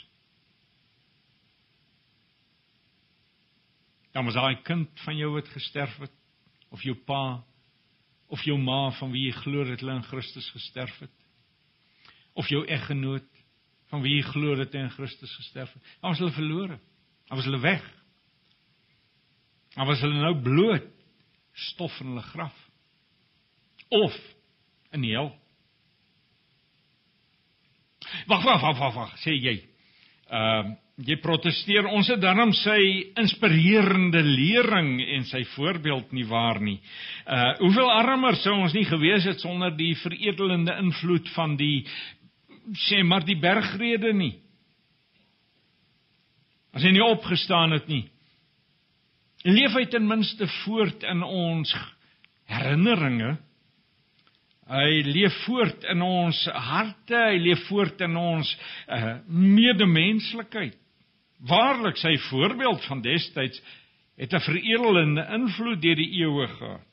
Dan 4.14 4.26
was 4.26 4.38
daai 4.38 4.62
kind 4.66 4.90
van 5.04 5.16
jou 5.18 5.32
wat 5.34 5.50
gesterf 5.52 5.94
het 6.02 6.14
of 6.74 6.82
jou 6.82 6.96
pa 7.06 7.42
of 8.28 8.42
jou 8.44 8.58
ma 8.60 8.90
van 8.98 9.12
wie 9.12 9.28
jy 9.28 9.36
glo 9.42 9.64
dat 9.64 9.80
hulle 9.80 9.98
in 9.98 10.10
Christus 10.10 10.50
gesterf 10.52 10.98
het. 11.00 11.14
of 12.38 12.46
jou 12.48 12.62
eggenoot 12.70 13.26
van 13.90 14.02
wie 14.04 14.18
jy 14.18 14.26
glo 14.30 14.54
dat 14.58 14.74
hy 14.76 14.84
in 14.84 14.94
Christus 14.94 15.32
gesterf 15.40 15.72
het. 15.74 15.82
Dan 15.98 16.12
was 16.12 16.20
hulle 16.20 16.36
verlore. 16.36 16.76
Dan 17.26 17.40
was 17.40 17.48
hulle 17.48 17.60
weg. 17.64 17.84
Dan 19.74 19.88
was 19.88 20.02
hulle 20.04 20.20
nou 20.20 20.34
bloot 20.44 20.86
stof 21.68 21.96
in 22.02 22.12
hulle 22.12 22.22
graf. 22.30 22.54
Of 23.88 24.14
in 24.94 25.02
die 25.02 25.14
hel. 25.16 25.32
Wag, 28.26 28.44
wag, 28.44 28.60
wag, 28.62 28.78
wag, 28.78 28.94
wag, 28.94 29.16
sê 29.24 29.36
jy. 29.36 29.56
Ehm 30.28 30.74
uh, 30.74 30.76
jy 31.06 31.14
protesteer 31.22 31.86
ons 31.86 32.08
het 32.10 32.18
dan 32.18 32.40
hom 32.42 32.52
sy 32.58 32.78
inspirerende 33.20 34.18
lering 34.24 34.96
en 35.14 35.26
sy 35.28 35.44
voorbeeld 35.54 36.10
nie 36.16 36.26
waar 36.26 36.58
nie. 36.62 36.78
Uh 37.22 37.52
hoeveel 37.60 37.90
armer 37.92 38.38
sou 38.42 38.56
ons 38.56 38.74
nie 38.74 38.86
gewees 38.88 39.28
het 39.28 39.38
sonder 39.40 39.76
die 39.78 39.94
veredelende 40.02 40.74
invloed 40.82 41.30
van 41.36 41.54
die 41.60 41.84
sê 42.88 43.04
maar 43.06 43.24
die 43.24 43.38
bergrede 43.38 44.12
nie. 44.12 44.34
As 46.74 46.82
hy 46.82 46.92
nie 46.96 47.04
opgestaan 47.04 47.76
het 47.76 47.86
nie. 47.88 48.04
Leef 49.46 49.76
hy 49.78 49.86
ten 49.86 50.06
minste 50.06 50.48
voort 50.64 51.06
in 51.06 51.22
ons 51.22 51.70
herinneringe. 52.50 53.36
Hy 54.68 55.00
leef 55.06 55.32
voort 55.46 55.84
in 55.88 56.02
ons 56.04 56.42
harte, 56.52 57.16
hy 57.16 57.38
leef 57.40 57.62
voort 57.70 58.02
in 58.04 58.16
ons 58.20 58.50
uh, 58.92 59.14
medemenslikheid. 59.26 60.76
Waarlik 61.48 61.96
sy 61.96 62.16
voorbeeld 62.28 62.84
van 62.84 63.00
destyds 63.00 63.62
het 64.18 64.34
'n 64.34 64.44
veredelende 64.44 65.24
invloed 65.38 65.80
deur 65.82 65.96
die 65.96 66.12
eeue 66.20 66.46
gehad. 66.48 66.84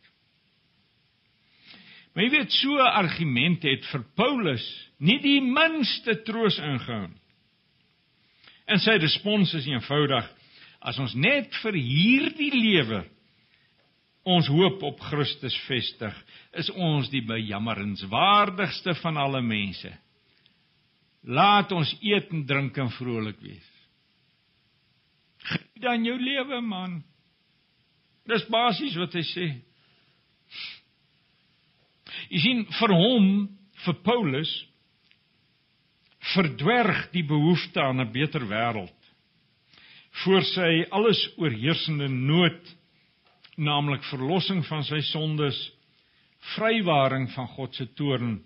Maar 2.14 2.24
jy 2.24 2.30
weet 2.30 2.52
so 2.52 2.78
'n 2.78 2.96
argument 3.04 3.64
het 3.64 3.86
vir 3.92 4.04
Paulus 4.16 4.66
nie 5.00 5.20
die 5.20 5.42
minste 5.42 6.22
troos 6.24 6.58
ingehou 6.58 7.08
nie. 7.08 7.22
En 8.68 8.80
sy 8.80 8.96
respons 8.98 9.54
is 9.54 9.68
eenvoudig: 9.68 10.30
as 10.80 10.98
ons 11.00 11.14
net 11.14 11.54
vir 11.64 11.74
hierdie 11.74 12.54
lewe 12.54 13.04
ons 14.26 14.48
hoop 14.50 14.82
op 14.88 15.02
Christus 15.10 15.56
vestig, 15.68 16.16
is 16.58 16.72
ons 16.74 17.12
die 17.14 17.22
bejammerenswaardigste 17.26 18.96
van 19.04 19.20
alle 19.22 19.42
mense. 19.46 19.92
Laat 21.26 21.72
ons 21.74 21.92
eet 22.02 22.32
en 22.34 22.46
drink 22.46 22.78
en 22.82 22.92
vrolik 22.98 23.38
wees. 23.42 23.72
Geniet 25.46 25.84
dan 25.86 26.06
jou 26.06 26.18
lewe, 26.18 26.62
man. 26.66 27.00
Dis 28.26 28.46
basies 28.50 28.98
wat 28.98 29.14
hy 29.14 29.24
sê. 29.30 29.48
Jy 32.32 32.42
sien 32.42 32.64
vir 32.80 32.94
hom, 32.98 33.28
vir 33.86 33.98
Paulus, 34.06 34.54
verdwerg 36.34 37.12
die 37.14 37.26
behoefte 37.28 37.82
aan 37.82 38.02
'n 38.02 38.12
beter 38.12 38.46
wêreld 38.50 38.96
voor 40.24 40.46
sy 40.48 40.86
alles 40.96 41.20
oorheersende 41.42 42.08
nood, 42.08 42.62
naamlik 43.56 44.04
verlossing 44.10 44.64
van 44.68 44.84
sy 44.84 45.00
sondes, 45.12 45.58
vrywaring 46.56 47.30
van 47.34 47.48
God 47.56 47.76
se 47.76 47.88
toorn 47.98 48.38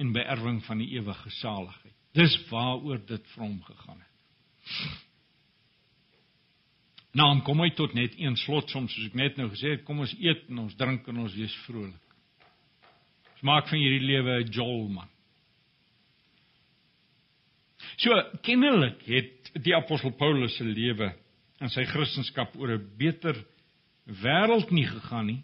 en 0.00 0.12
beerwing 0.12 0.62
van 0.66 0.80
die 0.82 0.90
ewige 0.96 1.30
saligheid. 1.30 1.94
Dis 2.14 2.34
waaroor 2.50 3.00
dit 3.06 3.26
vir 3.34 3.42
hom 3.42 3.58
gegaan 3.66 4.00
het. 4.00 5.02
Nou 7.14 7.28
kom 7.46 7.60
hy 7.62 7.70
tot 7.78 7.94
net 7.94 8.16
een 8.18 8.34
slotsom 8.42 8.88
soos 8.90 9.06
ek 9.06 9.18
net 9.18 9.36
nou 9.38 9.46
gesê 9.52 9.76
het, 9.76 9.84
kom 9.86 10.00
ons 10.02 10.14
eet 10.18 10.48
en 10.50 10.64
ons 10.64 10.78
drink 10.78 11.06
en 11.10 11.20
ons 11.22 11.36
wees 11.38 11.54
vrolik. 11.66 12.14
Ons 13.36 13.44
maak 13.46 13.68
van 13.70 13.78
hierdie 13.78 14.06
lewe 14.08 14.40
'n 14.42 14.50
jol 14.50 14.88
man. 14.88 15.10
So 17.96 18.10
kennelik 18.42 19.02
het 19.06 19.52
die 19.62 19.74
apostel 19.76 20.10
Paulus 20.18 20.56
se 20.56 20.64
lewe 20.64 21.12
en 21.60 21.70
sy 21.70 21.84
kristendom 21.84 22.60
oor 22.60 22.74
'n 22.74 22.96
beter 22.98 23.36
wêreld 24.04 24.70
nie 24.70 24.86
gegaan 24.86 25.26
nie, 25.26 25.42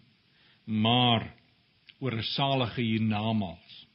maar 0.64 1.34
oor 2.00 2.16
'n 2.16 2.22
salige 2.22 2.80
hiernamaals. 2.80 3.86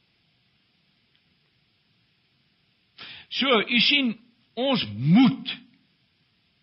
So, 3.28 3.60
u 3.60 3.80
sien, 3.80 4.16
ons 4.54 4.86
moet 4.96 5.58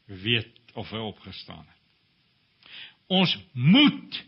weet 0.06 0.74
of 0.74 0.90
hy 0.90 0.98
opgestaan 0.98 1.66
het. 1.68 2.70
Ons 3.08 3.38
moet 3.52 4.24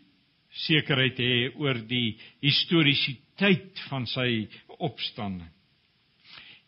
sekerheid 0.65 1.17
hê 1.17 1.55
oor 1.55 1.79
die 1.87 2.17
historiesiteit 2.43 3.79
van 3.89 4.05
sy 4.07 4.47
opstanding. 4.77 5.51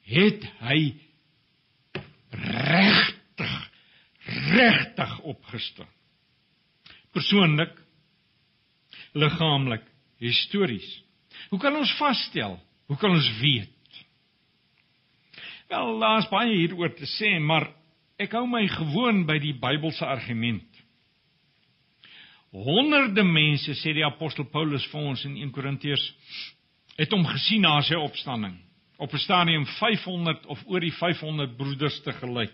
Het 0.07 0.47
hy 0.59 0.79
regtig 2.31 3.55
regtig 4.27 5.19
opgestaan? 5.19 5.96
Persoonlik, 7.17 7.73
liggaamlik, 9.17 9.83
histories. 10.21 10.85
Hoe 11.49 11.59
kan 11.59 11.75
ons 11.75 11.95
vasstel? 11.97 12.59
Hoe 12.87 12.97
kan 13.01 13.15
ons 13.17 13.31
weet? 13.41 14.03
Wel, 15.67 15.97
daar's 15.99 16.29
baie 16.29 16.53
hieroor 16.53 16.93
te 16.95 17.09
sê, 17.17 17.33
maar 17.41 17.65
Ek 18.17 18.33
hou 18.33 18.47
my 18.49 18.63
gewoon 18.71 19.25
by 19.29 19.37
die 19.37 19.53
Bybelse 19.53 20.05
argument. 20.05 20.65
Honderde 22.49 23.21
mense 23.27 23.75
sê 23.77 23.93
die 23.93 24.05
apostel 24.05 24.47
Paulus 24.49 24.87
vir 24.89 25.03
ons 25.11 25.25
in 25.27 25.35
1 25.37 25.51
Korintiërs 25.53 26.05
het 26.97 27.11
hom 27.13 27.27
gesien 27.29 27.61
na 27.61 27.75
sy 27.85 27.99
opstanding. 28.01 28.55
Op 28.97 29.13
'n 29.13 29.21
stadium 29.21 29.65
500 29.77 30.45
of 30.47 30.63
oor 30.65 30.81
die 30.81 30.93
500 30.93 31.57
broeders 31.57 32.01
te 32.01 32.11
gelyk. 32.11 32.53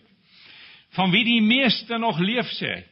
Van 0.98 1.12
wie 1.12 1.24
die 1.24 1.42
meeste 1.42 1.98
nog 1.98 2.20
leef 2.20 2.52
sê 2.60 2.68
hy. 2.68 2.84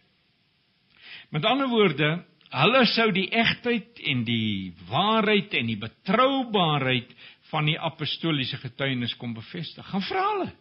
Met 1.32 1.46
ander 1.48 1.70
woorde, 1.72 2.10
hulle 2.52 2.82
sou 2.92 3.08
die 3.16 3.30
egtheid 3.32 4.02
en 4.12 4.26
die 4.28 4.74
waarheid 4.90 5.54
en 5.56 5.70
die 5.72 5.80
betroubaarheid 5.80 7.14
van 7.52 7.70
die 7.70 7.78
apostoliese 7.80 8.60
getuienis 8.60 9.16
kom 9.20 9.34
bevestig. 9.36 9.86
Gaan 9.88 10.04
vra 10.08 10.26
hulle. 10.34 10.52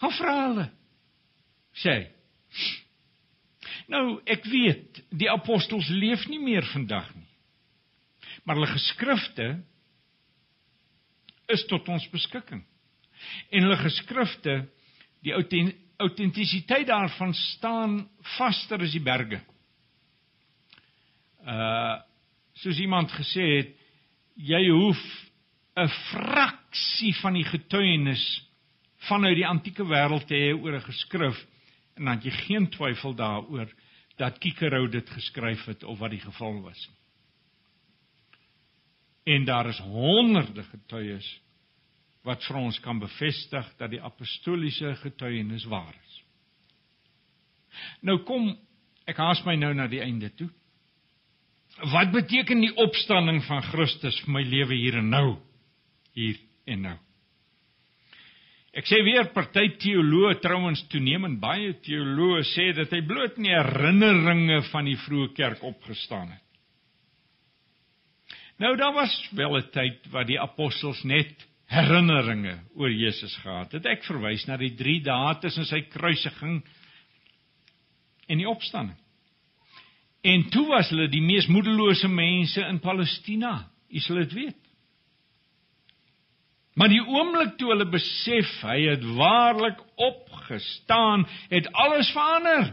Gaan 0.00 0.16
vra 0.18 0.36
hulle 0.42 0.68
sê. 1.80 1.96
Nou, 3.90 4.20
ek 4.30 4.44
weet, 4.50 5.02
die 5.14 5.30
apostels 5.30 5.88
leef 5.92 6.26
nie 6.30 6.40
meer 6.42 6.66
vandag 6.72 7.08
nie. 7.14 7.26
Maar 8.44 8.58
hulle 8.58 8.72
geskrifte 8.72 9.48
is 11.50 11.64
tot 11.70 11.88
ons 11.90 12.06
beskikking. 12.12 12.62
En 13.50 13.66
hulle 13.66 13.78
geskrifte, 13.82 14.62
die 15.24 15.34
autentisiteit 15.34 16.88
daarvan 16.88 17.34
staan 17.36 17.98
vaster 18.38 18.80
as 18.80 18.94
die 18.94 19.04
berge. 19.04 19.40
Uh 21.46 21.98
soos 22.60 22.78
iemand 22.82 23.08
gesê 23.14 23.44
het, 23.56 23.68
jy 24.36 24.68
hoef 24.68 25.00
'n 25.76 25.88
fraksie 25.88 27.14
van 27.22 27.38
die 27.38 27.44
getuienis 27.44 28.24
vanuit 29.08 29.36
die 29.36 29.46
antieke 29.46 29.84
wêreld 29.86 30.26
te 30.26 30.34
hê 30.34 30.52
oor 30.52 30.76
'n 30.76 30.88
geskrif 30.88 31.38
en 31.96 32.04
dan 32.04 32.20
jy 32.20 32.30
geen 32.30 32.68
twyfel 32.68 33.14
daaroor 33.14 33.68
dat 34.16 34.38
Kiekerhou 34.38 34.88
dit 34.88 35.10
geskryf 35.10 35.64
het 35.64 35.84
of 35.84 35.98
wat 35.98 36.10
die 36.10 36.20
geval 36.20 36.62
was. 36.62 36.90
En 39.24 39.44
daar 39.44 39.68
is 39.68 39.78
honderde 39.78 40.62
getuies 40.62 41.40
wat 42.22 42.44
vir 42.44 42.56
ons 42.56 42.80
kan 42.80 42.98
bevestig 42.98 43.76
dat 43.78 43.90
die 43.90 44.02
apostoliese 44.02 44.94
getuienis 45.00 45.64
waar 45.64 45.94
is. 45.94 46.22
Nou 48.00 48.18
kom 48.28 48.50
ek 49.08 49.16
haas 49.16 49.44
my 49.46 49.54
nou 49.56 49.72
na 49.74 49.86
die 49.86 50.02
einde 50.04 50.28
toe. 50.36 50.50
Wat 51.80 52.10
beteken 52.12 52.60
die 52.60 52.74
opstanding 52.76 53.40
van 53.46 53.62
Christus 53.62 54.18
vir 54.24 54.34
my 54.34 54.42
lewe 54.44 54.76
hier 54.76 54.98
en 55.00 55.08
nou? 55.08 55.28
Hier 56.16 56.36
en 56.68 56.82
nou. 56.90 56.98
Ek 58.76 58.86
sê 58.86 59.00
weer 59.02 59.32
party 59.34 59.64
teoloë 59.82 60.36
trouens 60.44 60.84
toenemend 60.92 61.40
baie 61.42 61.72
teoloë 61.82 62.44
sê 62.52 62.68
dat 62.76 62.92
hy 62.94 63.00
bloot 63.06 63.40
nie 63.42 63.50
herinneringe 63.50 64.60
van 64.70 64.86
die 64.86 64.98
vroeë 65.06 65.32
kerk 65.34 65.64
opgestaan 65.66 66.30
het. 66.30 66.44
Nou 68.60 68.76
daar 68.76 68.92
was 68.94 69.14
wel 69.32 69.56
'n 69.56 69.70
tyd 69.72 70.06
wat 70.12 70.26
die 70.26 70.40
apostels 70.40 71.02
net 71.04 71.46
herinneringe 71.66 72.58
oor 72.74 72.90
Jesus 72.90 73.36
gehad 73.42 73.72
het. 73.72 73.86
Ek 73.86 74.04
verwys 74.04 74.46
na 74.46 74.56
die 74.56 74.74
3 74.76 75.00
dae 75.02 75.34
tussen 75.40 75.64
sy 75.64 75.80
kruisiging 75.80 76.62
en 78.28 78.38
die 78.38 78.48
opstanding. 78.48 78.98
En 80.22 80.48
toe 80.52 80.66
was 80.68 80.90
hulle 80.92 81.08
die 81.08 81.22
mees 81.24 81.48
moedelose 81.48 82.08
mense 82.08 82.60
in 82.60 82.80
Palestina. 82.80 83.70
U 83.88 84.02
sal 84.04 84.20
dit 84.22 84.34
weet. 84.36 84.58
Maar 86.74 86.92
die 86.92 87.02
oomblik 87.02 87.56
toe 87.58 87.72
hulle 87.72 87.88
besef 87.90 88.50
hy 88.64 88.76
het 88.86 89.02
waarlik 89.16 89.80
opgestaan, 90.00 91.26
het 91.50 91.66
alles 91.72 92.12
verander. 92.14 92.70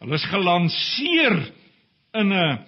Hulle 0.00 0.20
is 0.20 0.28
gelanseer 0.30 1.36
in 2.16 2.32
'n 2.32 2.64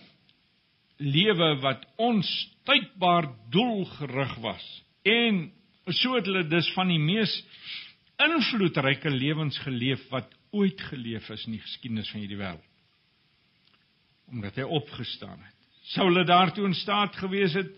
lewe 0.99 1.61
wat 1.61 1.87
onstuitbaar 1.97 3.31
doelgerig 3.51 4.35
was 4.43 4.65
en 5.03 5.53
So 5.89 6.19
het 6.19 6.27
hulle 6.29 6.45
dus 6.49 6.69
van 6.77 6.91
die 6.93 7.01
mees 7.01 7.33
invloedryke 8.21 9.11
lewens 9.11 9.57
geleef 9.65 10.03
wat 10.13 10.35
ooit 10.53 10.81
geleef 10.91 11.29
is 11.33 11.47
in 11.47 11.57
die 11.57 11.65
geskiedenis 11.65 12.11
van 12.13 12.21
hierdie 12.21 12.41
wêreld. 12.41 12.68
Omdat 14.31 14.61
hy 14.61 14.67
opgestaan 14.79 15.39
het. 15.41 15.55
Sou 15.95 16.09
hulle 16.11 16.25
daartoe 16.29 16.67
in 16.69 16.77
staat 16.77 17.17
gewees 17.17 17.55
het 17.57 17.71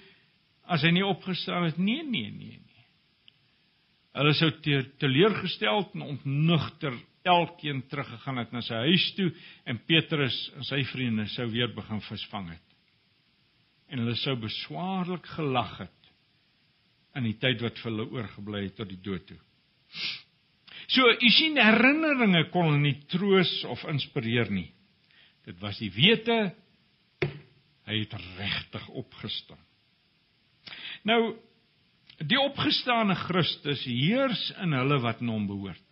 as 0.71 0.83
hy 0.87 0.91
nie 0.95 1.07
opgestaan 1.07 1.69
het? 1.69 1.79
Nee, 1.79 2.03
nee, 2.07 2.31
nee, 2.31 2.59
nee. 2.59 2.87
Hulle 4.19 4.35
sou 4.35 4.51
te, 4.63 4.83
teleurgesteld 4.99 5.95
en 5.95 6.09
ontnugter 6.09 6.97
elkeen 7.23 7.83
teruggegaan 7.89 8.41
het 8.41 8.53
na 8.55 8.63
sy 8.65 8.81
huis 8.89 9.07
toe 9.19 9.29
en 9.69 9.79
Petrus 9.87 10.37
en 10.57 10.67
sy 10.67 10.81
vriende 10.91 11.27
sou 11.35 11.47
weer 11.53 11.71
begin 11.75 12.03
visvang 12.09 12.49
het. 12.55 12.67
En 13.91 14.03
hulle 14.03 14.17
sou 14.19 14.37
beswaarlik 14.41 15.27
gelag 15.37 15.77
het 15.85 16.11
in 17.19 17.27
die 17.27 17.37
tyd 17.43 17.63
wat 17.65 17.79
vir 17.83 17.91
hulle 17.91 18.09
oorgebly 18.15 18.65
het 18.69 18.77
tot 18.79 18.91
die 18.91 19.01
dood 19.03 19.27
toe. 19.29 19.39
So, 20.91 21.07
u 21.07 21.31
sien 21.35 21.59
herinneringe 21.59 22.47
kon 22.55 22.71
hulle 22.71 22.83
nie 22.83 22.99
troos 23.11 23.51
of 23.71 23.83
inspireer 23.91 24.51
nie. 24.51 24.71
Dit 25.51 25.59
was 25.59 25.81
die 25.83 25.91
wete 25.91 26.53
hy 27.91 27.97
het 28.05 28.13
regtig 28.39 28.85
opgestaan. 29.01 29.63
Nou 31.03 31.35
die 32.21 32.39
opgestane 32.39 33.17
Christus 33.25 33.83
heers 33.89 34.43
in 34.63 34.77
hulle 34.77 35.01
wat 35.03 35.25
in 35.25 35.33
hom 35.33 35.49
behoort. 35.49 35.87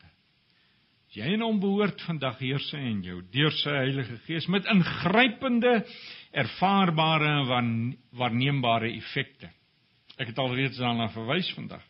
As 1.09 1.17
jy 1.17 1.33
in 1.35 1.43
hom 1.43 1.59
behoort 1.59 2.05
vandag 2.07 2.37
heers 2.45 2.69
hy 2.77 2.85
in 2.93 3.01
jou 3.03 3.19
deur 3.35 3.55
sy 3.59 3.75
Heilige 3.81 4.21
Gees 4.29 4.47
met 4.53 4.69
ingrypende 4.71 5.81
ervaarbare 6.37 7.33
en 7.59 7.73
waarneembare 8.21 8.93
effekte. 8.93 9.51
Ek 10.21 10.31
het 10.31 10.39
alreeds 10.39 10.79
daarna 10.79 11.09
verwys 11.17 11.51
vandag. 11.57 11.83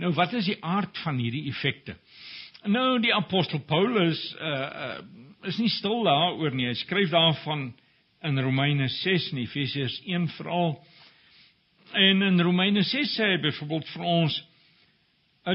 Nou 0.00 0.14
wat 0.16 0.32
is 0.38 0.48
die 0.48 0.60
aard 0.64 0.96
van 1.04 1.20
hierdie 1.20 1.50
effekte? 1.50 1.98
Nou 2.64 2.96
die 3.00 3.12
apostel 3.14 3.60
Paulus 3.68 4.20
uh, 4.40 4.48
uh 4.48 5.22
is 5.44 5.58
nie 5.60 5.68
stil 5.68 6.06
daaroor 6.06 6.54
nie. 6.56 6.70
Hy 6.70 6.76
skryf 6.80 7.10
daarvan 7.12 7.66
in 8.24 8.40
Romeine 8.40 8.86
6 8.88 9.26
en 9.34 9.42
Efesiërs 9.42 9.98
1 10.08 10.22
veral. 10.38 10.78
En 11.92 12.22
in 12.24 12.40
Romeine 12.40 12.80
6 12.80 13.12
sê 13.12 13.26
hy 13.34 13.42
byvoorbeeld 13.42 13.90
vir 13.92 14.06
ons 14.08 14.38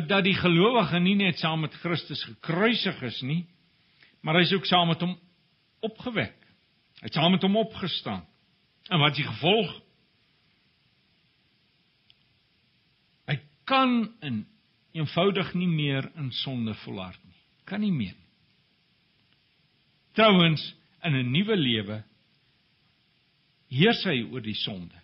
dat 0.06 0.22
die 0.28 0.36
gelowige 0.38 1.00
nie 1.02 1.15
net 1.17 1.41
saam 1.41 1.65
met 1.65 1.74
Christus 1.82 2.22
gekruisig 2.28 3.02
is 3.10 3.17
nie, 3.26 3.39
maar 4.22 4.38
hy 4.38 4.45
is 4.45 4.54
ook 4.54 4.69
saam 4.69 4.91
met 4.93 5.02
hom 5.02 5.15
opgewek. 5.82 6.38
Hy 7.02 7.08
het 7.10 7.17
saam 7.17 7.34
met 7.34 7.48
hom 7.48 7.58
opgestaan. 7.58 8.22
En 8.93 9.02
wat 9.02 9.17
is 9.17 9.24
die 9.24 9.28
gevolg? 9.32 9.74
Hy 13.34 13.39
kan 13.65 13.98
in 14.22 14.43
eenvoudig 14.91 15.54
nie 15.54 15.67
meer 15.67 16.10
in 16.17 16.32
sonde 16.32 16.73
volhard 16.84 17.19
nie. 17.23 17.41
Kan 17.65 17.82
nie 17.82 17.93
meer. 17.93 18.17
Trouwens, 20.17 20.63
in 21.04 21.15
'n 21.15 21.32
nuwe 21.32 21.56
lewe 21.56 22.04
heers 23.69 24.04
hy 24.04 24.23
oor 24.32 24.41
die 24.41 24.58
sonde. 24.58 24.95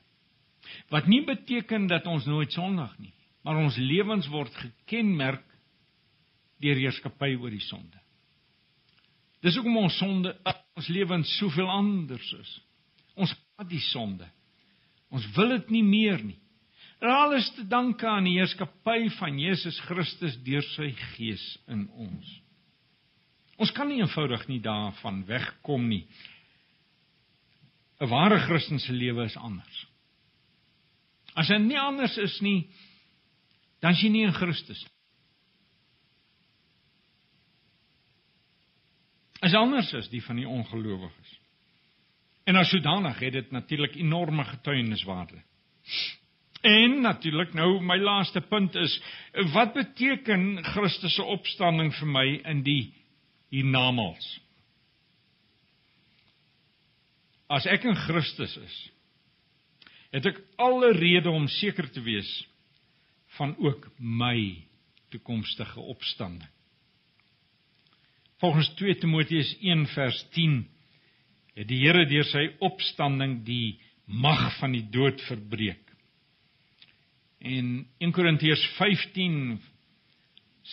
Wat 0.90 1.08
nie 1.08 1.24
beteken 1.26 1.88
dat 1.88 2.08
ons 2.08 2.26
nooit 2.26 2.52
sondig 2.52 2.98
nie 3.00 3.16
maar 3.46 3.62
ons 3.62 3.78
lewens 3.78 4.26
word 4.34 4.54
gekenmerk 4.58 5.44
deur 6.64 6.80
heerskappy 6.82 7.36
oor 7.38 7.54
die 7.54 7.62
sonde. 7.62 8.00
Dis 9.46 9.58
hoekom 9.60 9.84
ons 9.84 9.98
sonde 10.02 10.32
ons 10.76 10.88
lewens 10.90 11.30
soveel 11.38 11.70
anders 11.70 12.32
is. 12.40 12.54
Ons 13.16 13.36
haat 13.56 13.70
die 13.70 13.84
sonde. 13.92 14.26
Ons 15.14 15.28
wil 15.38 15.54
dit 15.54 15.76
nie 15.78 15.84
meer 15.86 16.24
nie. 16.26 16.40
En 17.00 17.10
alles 17.10 17.50
te 17.56 17.68
danke 17.68 18.08
aan 18.08 18.28
die 18.28 18.38
heerskappy 18.38 19.10
van 19.18 19.40
Jesus 19.40 19.80
Christus 19.88 20.38
deur 20.44 20.64
sy 20.74 20.92
gees 21.16 21.44
in 21.68 21.88
ons. 21.92 22.32
Ons 23.60 23.72
kan 23.76 23.88
nie 23.88 24.02
eenvoudig 24.02 24.48
nie 24.48 24.62
daarvan 24.64 25.24
wegkom 25.28 25.88
nie. 25.88 26.06
'n 28.00 28.10
Ware 28.10 28.40
Christelike 28.40 28.94
lewe 28.94 29.26
is 29.26 29.38
anders. 29.38 29.86
As 31.36 31.48
hy 31.48 31.58
nie 31.58 31.80
anders 31.80 32.18
is 32.18 32.42
nie, 32.42 32.70
dan 33.82 33.92
is 33.92 34.02
jy 34.04 34.10
nie 34.10 34.26
in 34.28 34.34
Christus 34.34 34.84
nie. 34.84 34.92
Is 39.46 39.54
anders 39.54 39.94
as 39.94 40.08
die 40.10 40.24
van 40.26 40.40
die 40.40 40.48
ongelowiges. 40.48 41.34
En 42.50 42.56
as 42.56 42.70
sodanig 42.70 43.20
het 43.20 43.34
dit 43.34 43.52
natuurlik 43.52 43.96
enorme 43.96 44.44
getuieniswaarde. 44.44 45.42
En 46.66 47.02
natuurlik 47.02 47.54
nou 47.54 47.78
my 47.86 47.98
laaste 48.02 48.42
punt 48.50 48.76
is 48.82 48.96
wat 49.54 49.76
beteken 49.76 50.64
Christus 50.66 51.14
se 51.14 51.24
opstanding 51.36 51.92
vir 51.94 52.10
my 52.10 52.26
in 52.42 52.64
die 52.66 52.82
hiernamaals? 53.54 54.26
As 57.54 57.68
ek 57.70 57.86
in 57.86 57.98
Christus 58.08 58.58
is, 58.58 58.80
het 60.16 60.26
ek 60.32 60.42
alle 60.58 60.90
rede 60.98 61.30
om 61.30 61.46
seker 61.60 61.86
te 61.94 62.02
wees 62.02 62.32
van 63.38 63.54
ook 63.62 63.86
my 64.00 64.66
toekomstige 65.14 65.86
opstanding. 65.94 66.50
Volgens 68.42 68.74
2 68.80 68.98
Timoteus 69.06 69.54
1 69.62 69.86
vers 69.94 70.26
10 70.34 70.64
het 71.56 71.70
die 71.70 71.84
Here 71.86 72.08
deur 72.10 72.26
sy 72.28 72.48
opstanding 72.66 73.44
die 73.46 73.78
mag 74.06 74.50
van 74.58 74.74
die 74.74 74.88
dood 74.90 75.22
verbreek. 75.30 75.85
En 77.40 77.88
1 78.00 78.12
Korintiërs 78.12 78.66
15 78.78 79.60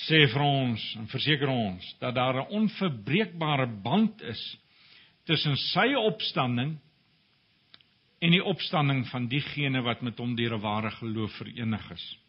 sê 0.07 0.23
vir 0.33 0.43
ons 0.43 0.85
en 0.97 1.09
verseker 1.13 1.49
ons 1.49 1.97
dat 2.01 2.15
daar 2.15 2.43
'n 2.43 2.51
onverbreekbare 2.61 3.67
band 3.67 4.23
is 4.23 4.43
tussen 5.25 5.57
sy 5.57 5.95
opstanding 5.95 6.79
en 8.21 8.31
die 8.31 8.45
opstanding 8.45 9.07
van 9.09 9.29
diegene 9.29 9.83
wat 9.83 10.03
met 10.03 10.19
hom 10.19 10.37
deur 10.37 10.55
'n 10.55 10.61
ware 10.61 10.91
geloof 10.91 11.33
verenig 11.37 11.91
is. 11.91 12.23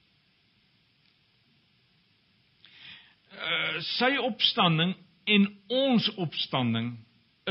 uh, 3.43 3.81
sy 3.97 4.15
opstanding 4.21 4.93
en 5.25 5.47
ons 5.71 6.09
opstanding 6.21 6.93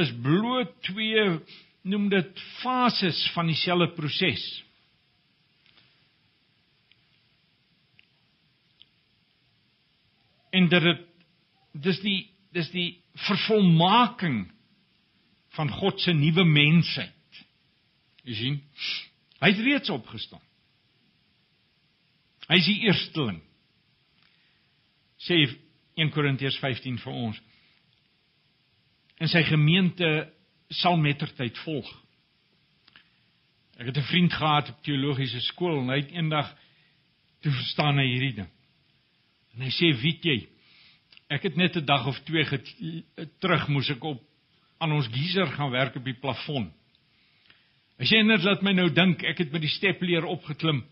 is 0.01 0.13
bloot 0.25 0.73
twee 0.87 1.25
noem 1.89 2.09
dit 2.13 2.43
fases 2.61 3.19
van 3.35 3.49
dieselfde 3.51 3.91
proses. 3.97 4.43
En 10.53 10.69
dit 10.69 11.07
dis 11.73 12.01
die 12.05 12.19
dis 12.53 12.69
die 12.69 12.89
vervolmaking 13.29 14.43
van 15.57 15.71
God 15.73 16.01
se 16.01 16.13
nuwe 16.13 16.45
mensheid. 16.45 17.41
Jy 18.29 18.35
sien? 18.37 18.59
Hy 19.41 19.51
het 19.51 19.63
reeds 19.65 19.93
opgestaan. 19.93 20.43
Hy 22.51 22.59
is 22.61 22.69
die 22.69 22.83
eersteling. 22.85 23.41
Sê 25.23 25.39
1 25.97 26.13
Korintiërs 26.13 26.59
15 26.61 26.99
vir 27.01 27.17
ons. 27.25 27.41
En 29.23 29.31
sy 29.31 29.43
gemeente 29.49 30.09
sal 30.73 30.99
mettertyd 31.01 31.59
volg. 31.65 31.89
Ek 33.81 33.87
het 33.89 33.97
'n 33.97 34.11
vriend 34.11 34.33
gehad 34.33 34.69
op 34.69 34.83
teologiese 34.83 35.41
skool 35.41 35.81
en 35.81 35.89
hy 35.89 36.01
het 36.01 36.13
eendag 36.13 36.49
toe 37.41 37.53
verstaan 37.53 37.99
hy 37.99 38.07
hierdie 38.07 38.35
ding. 38.35 38.51
En 39.55 39.61
hy 39.61 39.71
sê, 39.71 39.93
"Weet 40.03 40.25
jy, 40.25 40.49
ek 41.29 41.43
het 41.43 41.57
net 41.57 41.77
'n 41.77 41.85
dag 41.85 42.07
of 42.07 42.19
twee 42.21 42.45
terug 43.41 43.69
moes 43.69 43.91
ek 43.91 44.05
op 44.05 44.21
aan 44.83 44.93
ons 44.93 45.09
geyser 45.13 45.47
gaan 45.47 45.71
werk 45.71 45.97
op 45.97 46.05
die 46.05 46.19
plafon. 46.19 46.73
Hy 47.99 48.09
sê 48.09 48.23
net 48.27 48.43
laat 48.43 48.65
my 48.67 48.73
nou 48.75 48.89
dink, 48.91 49.23
ek 49.23 49.45
het 49.45 49.53
met 49.55 49.63
die 49.63 49.71
stepleer 49.71 50.27
opgeklim 50.27 50.83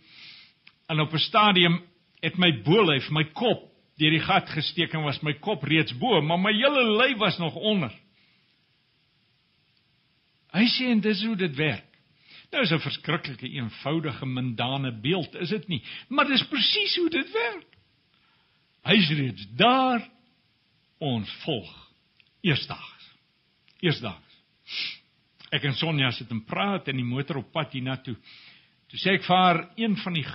en 0.90 1.00
op 1.00 1.12
'n 1.14 1.18
stadium 1.18 1.80
het 2.22 2.38
my 2.38 2.52
boelhyf, 2.62 3.10
my 3.10 3.24
kop 3.24 3.66
deur 3.98 4.10
die 4.10 4.24
gat 4.24 4.48
gesteek 4.48 4.94
en 4.94 5.02
was 5.02 5.22
my 5.22 5.32
kop 5.32 5.62
reeds 5.62 5.92
bo, 5.98 6.20
maar 6.22 6.38
my 6.38 6.52
hele 6.52 6.84
lyf 6.96 7.18
was 7.18 7.38
nog 7.38 7.54
onder. 7.54 7.92
Hy 10.52 10.66
sê 10.66 10.90
en 10.90 11.00
dis 11.00 11.24
hoe 11.24 11.36
dit 11.36 11.56
werk. 11.56 11.86
Nou 12.52 12.62
is 12.62 12.72
'n 12.72 12.78
verskriklike 12.78 13.48
eenvoudige 13.48 14.26
mundane 14.26 14.92
beeld, 15.00 15.34
is 15.34 15.48
dit 15.48 15.68
nie? 15.68 15.82
Maar 16.08 16.26
dis 16.26 16.46
presies 16.46 16.96
hoe 16.96 17.10
dit 17.10 17.32
werk. 17.32 17.79
Hy's 18.88 19.10
reeds 19.16 19.46
daar 19.58 20.04
ons 21.00 21.30
volg 21.44 21.70
eersdaags. 22.44 23.08
Eersdaags. 23.80 24.38
Ek 25.52 25.64
en 25.66 25.76
Sonja 25.76 26.12
sit 26.14 26.30
en 26.32 26.44
praat 26.46 26.88
in 26.92 27.00
die 27.00 27.06
motor 27.06 27.40
op 27.42 27.50
pad 27.52 27.74
hiernatoe. 27.74 28.16
Toe 28.90 29.00
sê 29.00 29.16
ek 29.18 29.26
vir 29.26 29.36
haar 29.36 29.60
een 29.80 29.96
van 30.00 30.16
die 30.16 30.26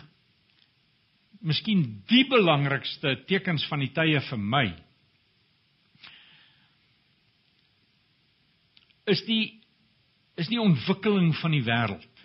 miskien 1.45 1.83
die 2.09 2.23
belangrikste 2.29 3.19
tekens 3.29 3.65
van 3.69 3.83
die 3.83 3.91
tye 3.93 4.21
vir 4.29 4.41
my 4.41 4.65
is 9.13 9.21
die 9.27 9.61
is 10.41 10.49
die 10.49 10.59
ontwikkeling 10.59 11.29
van 11.37 11.53
die 11.53 11.61
wêreld. 11.63 12.15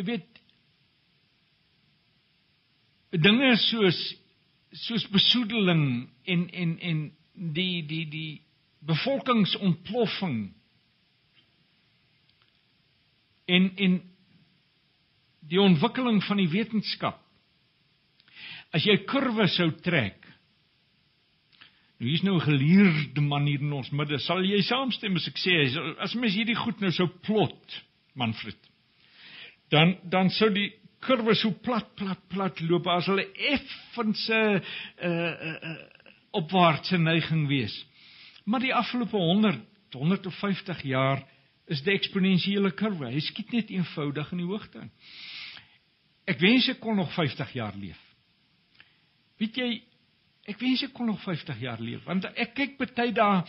jy 0.00 0.06
weet 0.08 0.29
dinge 3.10 3.56
soos 3.56 3.98
soos 4.70 5.06
besoedeling 5.10 6.08
en 6.24 6.46
en 6.50 6.78
en 6.78 7.00
die 7.34 7.82
die 7.86 8.06
die 8.08 8.42
bevolkingsontploffing. 8.86 10.54
En 13.46 13.72
en 13.76 14.00
die 15.40 15.60
ontwikkeling 15.60 16.22
van 16.24 16.36
die 16.36 16.48
wetenskap. 16.48 17.18
As 18.70 18.86
jy 18.86 19.00
kurwe 19.10 19.48
sou 19.50 19.72
trek 19.82 20.20
nou 22.00 22.08
hier's 22.08 22.22
nou 22.24 22.36
'n 22.36 22.40
geleerde 22.40 23.20
man 23.20 23.46
hier 23.46 23.60
in 23.60 23.72
ons 23.72 23.90
midde 23.90 24.18
sal 24.18 24.42
jy 24.44 24.62
saamstem 24.62 25.16
as 25.16 25.28
ek 25.28 25.36
sê 25.36 25.52
as 26.00 26.14
mens 26.14 26.34
hierdie 26.34 26.56
goed 26.56 26.80
nou 26.80 26.90
sou 26.90 27.06
plot 27.26 27.84
Manfred 28.14 28.56
dan 29.70 29.98
dan 30.04 30.30
sou 30.30 30.48
die 30.48 30.72
kurwe 31.04 31.34
so 31.38 31.52
plat 31.64 31.86
plat 31.96 32.20
plat 32.32 32.60
loop 32.60 32.88
as 32.92 33.08
hulle 33.10 33.26
effense 33.52 34.40
uh 34.40 35.08
uh, 35.10 35.56
uh 35.70 35.78
opwaartse 36.30 36.98
neiging 36.98 37.48
wees. 37.50 37.74
Maar 38.46 38.62
die 38.62 38.74
afgelope 38.74 39.16
100 39.16 39.58
150 39.98 40.82
jaar 40.86 41.24
is 41.66 41.82
die 41.82 41.94
eksponensiële 41.96 42.70
kurwe. 42.78 43.08
Hy 43.10 43.22
skiet 43.26 43.50
net 43.50 43.72
eenvoudig 43.74 44.30
in 44.30 44.44
die 44.44 44.46
hoogte. 44.46 44.84
Ek 46.30 46.38
wens 46.38 46.68
ek 46.70 46.78
kon 46.78 47.00
nog 47.00 47.10
50 47.16 47.56
jaar 47.58 47.74
leef. 47.74 47.98
Weet 49.42 49.58
jy, 49.58 49.70
ek 50.50 50.60
wens 50.60 50.82
ek 50.86 50.94
kon 50.96 51.10
nog 51.10 51.20
50 51.22 51.62
jaar 51.62 51.80
leef 51.82 52.04
want 52.08 52.26
ek 52.30 52.54
kyk 52.56 52.76
baie 52.80 53.12
dae 53.14 53.42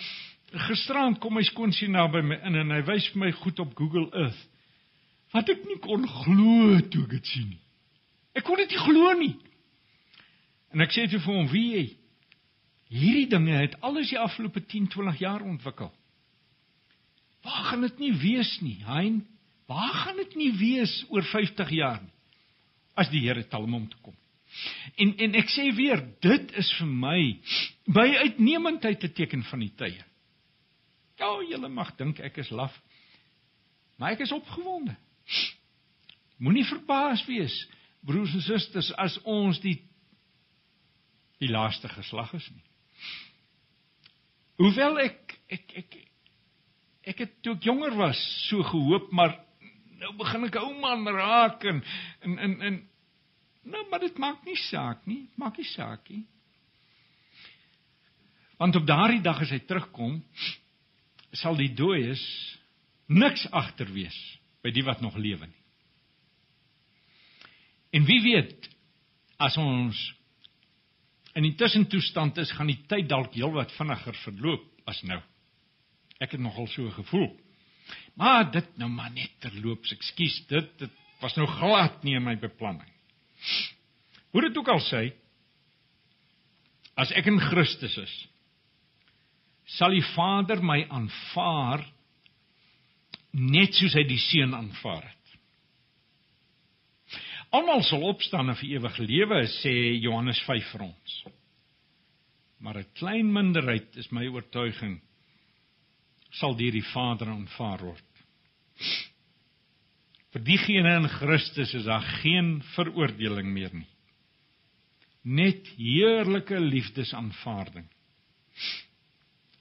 gisterand 0.67 1.19
kom 1.23 1.37
my 1.37 1.43
skoonseun 1.47 1.93
na 1.95 2.07
by 2.11 2.21
my 2.25 2.37
in 2.47 2.59
en 2.61 2.73
hy 2.75 2.81
wys 2.89 3.07
vir 3.13 3.23
my 3.23 3.31
goed 3.41 3.61
op 3.63 3.75
Google 3.77 4.09
Earth 4.11 4.41
wat 5.31 5.49
ek 5.49 5.63
nie 5.67 5.79
kon 5.83 6.07
glo 6.07 6.79
toe 6.91 7.05
ek 7.07 7.15
dit 7.17 7.31
sien 7.33 7.49
nie. 7.49 7.61
Ek 8.35 8.45
kon 8.47 8.59
dit 8.59 8.71
nie 8.71 8.83
glo 8.83 9.13
nie. 9.19 9.35
En 10.71 10.83
ek 10.83 10.93
sê 10.95 11.07
toe 11.09 11.19
vir 11.19 11.33
hom, 11.33 11.47
"Wie 11.51 11.71
jy? 11.75 11.97
Hierdie 12.91 13.27
dinge 13.31 13.55
het 13.55 13.77
alles 13.79 14.09
die 14.11 14.19
afgelope 14.19 14.65
10, 14.65 14.87
20 14.91 15.19
jaar 15.19 15.41
ontwikkel. 15.41 15.91
Waar 17.41 17.63
gaan 17.63 17.81
dit 17.81 17.99
nie 17.99 18.11
wees 18.19 18.59
nie, 18.61 18.77
hein? 18.83 19.27
Waar 19.65 19.93
gaan 19.93 20.17
dit 20.19 20.35
nie 20.35 20.51
wees 20.59 21.05
oor 21.09 21.23
50 21.23 21.69
jaar 21.69 22.01
nie? 22.01 22.11
As 22.99 23.09
die 23.09 23.21
Here 23.23 23.47
tel 23.47 23.63
om 23.63 23.87
te 23.87 23.95
kom. 24.01 24.15
En 24.99 25.13
en 25.17 25.35
ek 25.39 25.49
sê 25.49 25.69
weer, 25.75 26.03
dit 26.19 26.51
is 26.59 26.71
vir 26.77 26.87
my 26.87 27.19
by 27.87 28.07
uitnemendheid 28.25 29.03
'n 29.03 29.13
teken 29.13 29.43
van 29.43 29.59
die 29.59 29.71
tye. 29.75 30.03
Ja, 31.17 31.31
julle 31.47 31.69
mag 31.69 31.95
dink 31.95 32.19
ek 32.19 32.37
is 32.37 32.49
laf. 32.49 32.75
Maar 33.97 34.11
ek 34.11 34.19
is 34.19 34.31
opgewonde. 34.31 34.95
Moenie 36.41 36.65
verbaas 36.65 37.21
wees, 37.29 37.53
broers 38.05 38.33
en 38.33 38.43
susters, 38.45 38.91
as 38.97 39.17
ons 39.29 39.59
die 39.61 39.77
die 41.41 41.49
laaste 41.49 41.89
geslag 41.89 42.33
is 42.37 42.47
nie. 42.53 42.65
Hoewel 44.61 44.99
ek 45.07 45.37
ek 45.49 45.75
ek 45.81 45.95
ek 47.13 47.23
het 47.25 47.31
toe 47.41 47.55
ek 47.57 47.65
jonger 47.65 47.95
was 47.97 48.19
so 48.47 48.61
gehoop, 48.65 49.09
maar 49.11 49.33
nou 50.01 50.11
begin 50.19 50.45
ek 50.49 50.59
ou 50.61 50.73
man 50.81 51.07
raak 51.09 51.65
en 51.69 51.81
en 52.25 52.37
en, 52.45 52.55
en 52.69 52.77
nou 53.73 53.81
maar 53.89 54.05
dit 54.05 54.21
maak 54.21 54.45
nie 54.45 54.57
saak 54.67 55.05
nie, 55.09 55.23
maak 55.37 55.57
nie 55.57 55.69
saak 55.73 56.09
nie. 56.13 56.23
Want 58.61 58.77
op 58.77 58.85
daardie 58.85 59.23
dag 59.25 59.41
as 59.41 59.53
hy 59.53 59.61
terugkom, 59.65 60.19
sal 61.33 61.57
die 61.57 61.71
dooies 61.73 62.21
niks 63.09 63.47
agter 63.49 63.89
wees 63.93 64.17
by 64.61 64.71
die 64.71 64.83
wat 64.85 65.01
nog 65.01 65.17
lewe 65.17 65.47
nie. 65.47 65.61
En 67.91 68.05
wie 68.07 68.21
weet 68.23 68.69
as 69.41 69.57
ons 69.57 69.99
in 71.33 71.45
'n 71.45 71.55
tussentoestand 71.55 72.37
is, 72.37 72.51
gaan 72.51 72.67
die 72.67 72.83
tyd 72.87 73.09
dalk 73.09 73.33
heelwat 73.33 73.71
vinniger 73.71 74.15
verloop 74.23 74.65
as 74.85 75.01
nou. 75.03 75.21
Ek 76.19 76.31
het 76.31 76.41
nogal 76.41 76.67
so 76.67 76.89
gevoel. 76.89 77.39
Maar 78.15 78.51
dit 78.51 78.77
nou 78.77 78.89
maar 78.89 79.11
net 79.11 79.31
terloops, 79.39 79.91
ekskuus, 79.91 80.45
dit 80.47 80.77
dit 80.79 80.91
was 81.21 81.35
nou 81.35 81.47
glad 81.47 82.03
nie 82.03 82.15
in 82.15 82.23
my 82.23 82.35
beplanning. 82.35 82.89
Hoe 84.31 84.41
dit 84.41 84.57
ook 84.57 84.67
al 84.67 84.81
sê, 84.81 85.11
as 86.95 87.11
ek 87.11 87.27
in 87.29 87.39
Christus 87.39 87.97
is, 87.97 88.27
sal 89.77 89.93
die 89.93 90.05
Vader 90.15 90.63
my 90.63 90.81
aanvaar 90.89 91.85
net 93.31 93.75
soos 93.75 93.95
hy 93.95 94.03
die 94.07 94.19
seun 94.19 94.53
aanvaar 94.55 95.05
het. 95.07 95.17
Almal 97.51 97.83
sal 97.83 98.03
opstaan 98.07 98.51
en 98.51 98.55
vir 98.59 98.77
ewig 98.77 98.97
lewe 99.03 99.41
sê 99.59 99.73
Johannes 99.99 100.39
5 100.47 100.71
vir 100.71 100.83
ons. 100.87 101.15
Maar 102.59 102.77
'n 102.79 102.91
klein 102.95 103.31
minderheid 103.33 103.97
is 103.97 104.11
my 104.11 104.27
oortuiging 104.27 105.01
sal 106.31 106.55
deur 106.55 106.71
die 106.71 106.85
Vader 106.93 107.27
aanvaar 107.27 107.81
word. 107.83 108.11
Vir 110.31 110.43
diegene 110.47 110.93
in 111.01 111.09
Christus 111.09 111.73
is 111.75 111.85
daar 111.85 112.05
geen 112.21 112.61
veroordeling 112.75 113.51
meer 113.51 113.73
nie. 113.73 113.89
Net 115.23 115.67
heerlike 115.77 116.59
liefdesaanvaarding. 116.59 117.85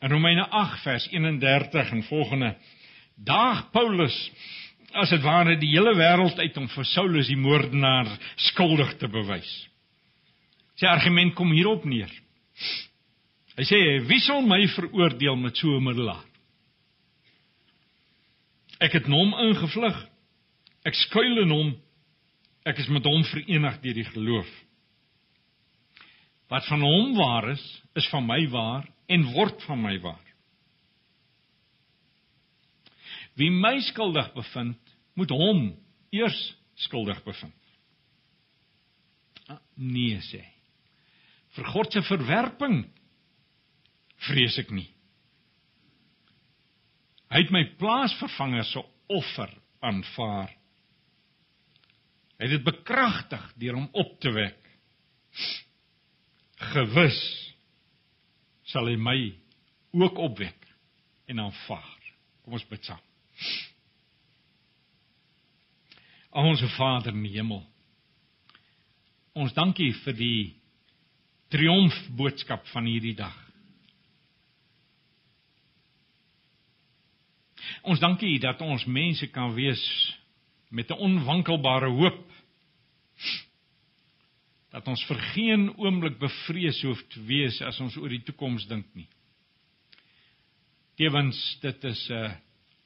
In 0.01 0.11
Romeine 0.15 0.47
8 0.47 0.83
vers 0.83 1.09
31 1.11 1.91
en 1.93 2.03
volgende 2.03 2.55
daag 3.25 3.69
Paulus 3.75 4.17
as 4.97 5.11
dit 5.13 5.23
ware 5.23 5.57
die 5.61 5.71
hele 5.71 5.93
wêreld 5.95 6.39
uit 6.41 6.57
om 6.59 6.69
vir 6.73 6.87
Saulus 6.91 7.29
die 7.31 7.39
moordenaar 7.39 8.09
skuldig 8.51 8.97
te 8.99 9.09
bewys. 9.11 9.51
Sy 10.81 10.89
argument 10.91 11.35
kom 11.39 11.53
hierop 11.55 11.85
neer. 11.85 12.11
Hy 13.59 13.67
sê 13.69 13.79
wie 14.09 14.21
sal 14.25 14.43
my 14.47 14.63
veroordeel 14.75 15.37
met 15.37 15.57
so 15.57 15.77
'n 15.77 15.85
middelaar? 15.85 16.25
Ek 18.81 18.93
het 18.93 19.07
hom 19.07 19.35
ingevlug. 19.35 19.97
Ek 20.85 20.95
skuil 20.95 21.43
in 21.43 21.51
hom. 21.51 21.75
Ek 22.65 22.79
is 22.79 22.89
met 22.89 23.05
hom 23.05 23.25
verenig 23.25 23.81
deur 23.83 23.95
die 23.95 24.05
geloof. 24.05 24.49
Wat 26.49 26.67
van 26.67 26.81
hom 26.81 27.15
waar 27.17 27.51
is, 27.51 27.83
is 27.95 28.09
van 28.09 28.27
my 28.27 28.49
waar 28.49 28.89
en 29.07 29.33
word 29.35 29.63
van 29.63 29.83
my 29.83 30.01
waar. 30.01 30.30
Wie 33.41 33.49
my 33.51 33.79
skuldig 33.89 34.35
bevind, 34.37 34.81
moet 35.17 35.33
hom 35.33 35.63
eers 36.13 36.39
skuldig 36.85 37.23
bevind. 37.25 37.57
Ah, 39.49 39.63
nee 39.75 40.21
sê. 40.29 40.43
Vir 41.57 41.71
God 41.73 41.91
se 41.93 42.03
verwerping 42.07 42.83
vrees 44.29 44.59
ek 44.61 44.71
nie. 44.77 44.89
Hy 47.31 47.45
het 47.45 47.53
my 47.55 47.65
plaasvervanger 47.81 48.67
se 48.69 48.83
offer 49.11 49.51
aanvaar. 49.87 50.53
Hy 52.37 52.47
het 52.47 52.57
dit 52.59 52.67
bekragtig 52.67 53.51
deur 53.63 53.79
hom 53.79 53.89
op 54.03 54.17
te 54.21 54.33
wek. 54.35 54.59
Gewis 56.75 57.21
sal 58.71 58.91
hy 58.91 58.99
my 59.01 59.19
ook 59.97 60.19
opwek 60.29 60.67
en 61.31 61.47
aanvaar. 61.47 61.97
Kom 62.45 62.59
ons 62.59 62.69
bid 62.69 62.85
saam. 62.85 63.10
Onse 66.31 66.69
Vader 66.77 67.13
in 67.13 67.23
die 67.27 67.35
hemel. 67.35 67.63
Ons 69.35 69.55
dankie 69.55 69.93
vir 70.05 70.15
die 70.15 70.41
triomfboodskap 71.51 72.67
van 72.71 72.87
hierdie 72.87 73.17
dag. 73.19 73.37
Ons 77.83 78.03
dankie 78.03 78.37
dat 78.43 78.61
ons 78.63 78.85
mense 78.87 79.27
kan 79.33 79.55
wees 79.55 79.83
met 80.71 80.91
'n 80.91 80.99
onwankelbare 80.99 81.91
hoop. 81.91 82.27
Dat 84.71 84.89
ons 84.89 85.05
vir 85.05 85.19
geen 85.35 85.77
oomblik 85.77 86.19
bevrees 86.19 86.83
hoef 86.83 87.03
te 87.09 87.23
wees 87.25 87.61
as 87.63 87.81
ons 87.81 87.97
oor 87.97 88.09
die 88.09 88.23
toekoms 88.23 88.67
dink 88.67 88.87
nie. 88.95 89.09
Tewens 90.97 91.59
dit 91.61 91.85
is 91.85 92.11
'n 92.11 92.37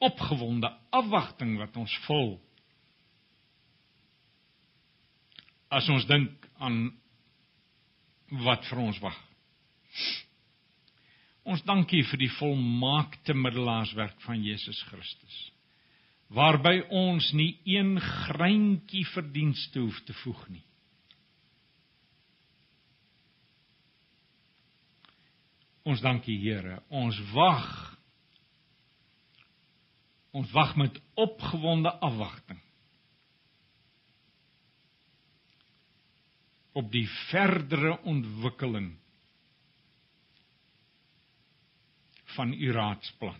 opgewonde 0.03 0.69
afwagting 0.95 1.57
wat 1.61 1.77
ons 1.79 1.93
vul 2.07 2.35
as 5.75 5.87
ons 5.89 6.05
dink 6.07 6.45
aan 6.59 6.91
wat 8.45 8.65
vir 8.69 8.81
ons 8.81 8.99
wag. 9.03 9.17
Ons 11.45 11.61
dankie 11.65 12.01
vir 12.09 12.23
die 12.23 12.31
volmaakte 12.39 13.35
middelaarswerk 13.37 14.17
van 14.25 14.41
Jesus 14.41 14.79
Christus. 14.89 15.35
Waarby 16.33 16.79
ons 16.89 17.27
nie 17.37 17.53
een 17.69 17.99
greintjie 18.01 19.05
verdienste 19.13 19.83
hoef 19.83 19.99
te 20.07 20.15
voeg 20.23 20.47
nie. 20.49 20.63
Ons 25.85 26.01
dankie 26.01 26.39
Here. 26.41 26.79
Ons 26.89 27.19
wag. 27.35 27.94
Ons 30.35 30.51
wag 30.51 30.75
met 30.75 30.97
opgewonde 31.15 31.91
afwagting 32.03 32.59
op 36.75 36.91
die 36.91 37.07
verdere 37.07 37.93
ontwikkeling 38.03 38.89
van 42.35 42.51
u 42.53 42.71
raadsplan. 42.75 43.39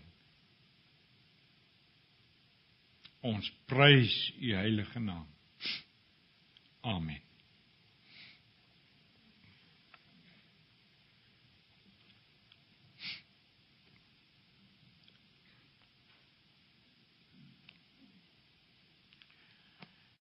Ons 3.19 3.51
prys 3.67 4.15
u 4.39 4.53
heilige 4.53 4.99
naam. 4.99 5.27
Amen. 6.81 7.24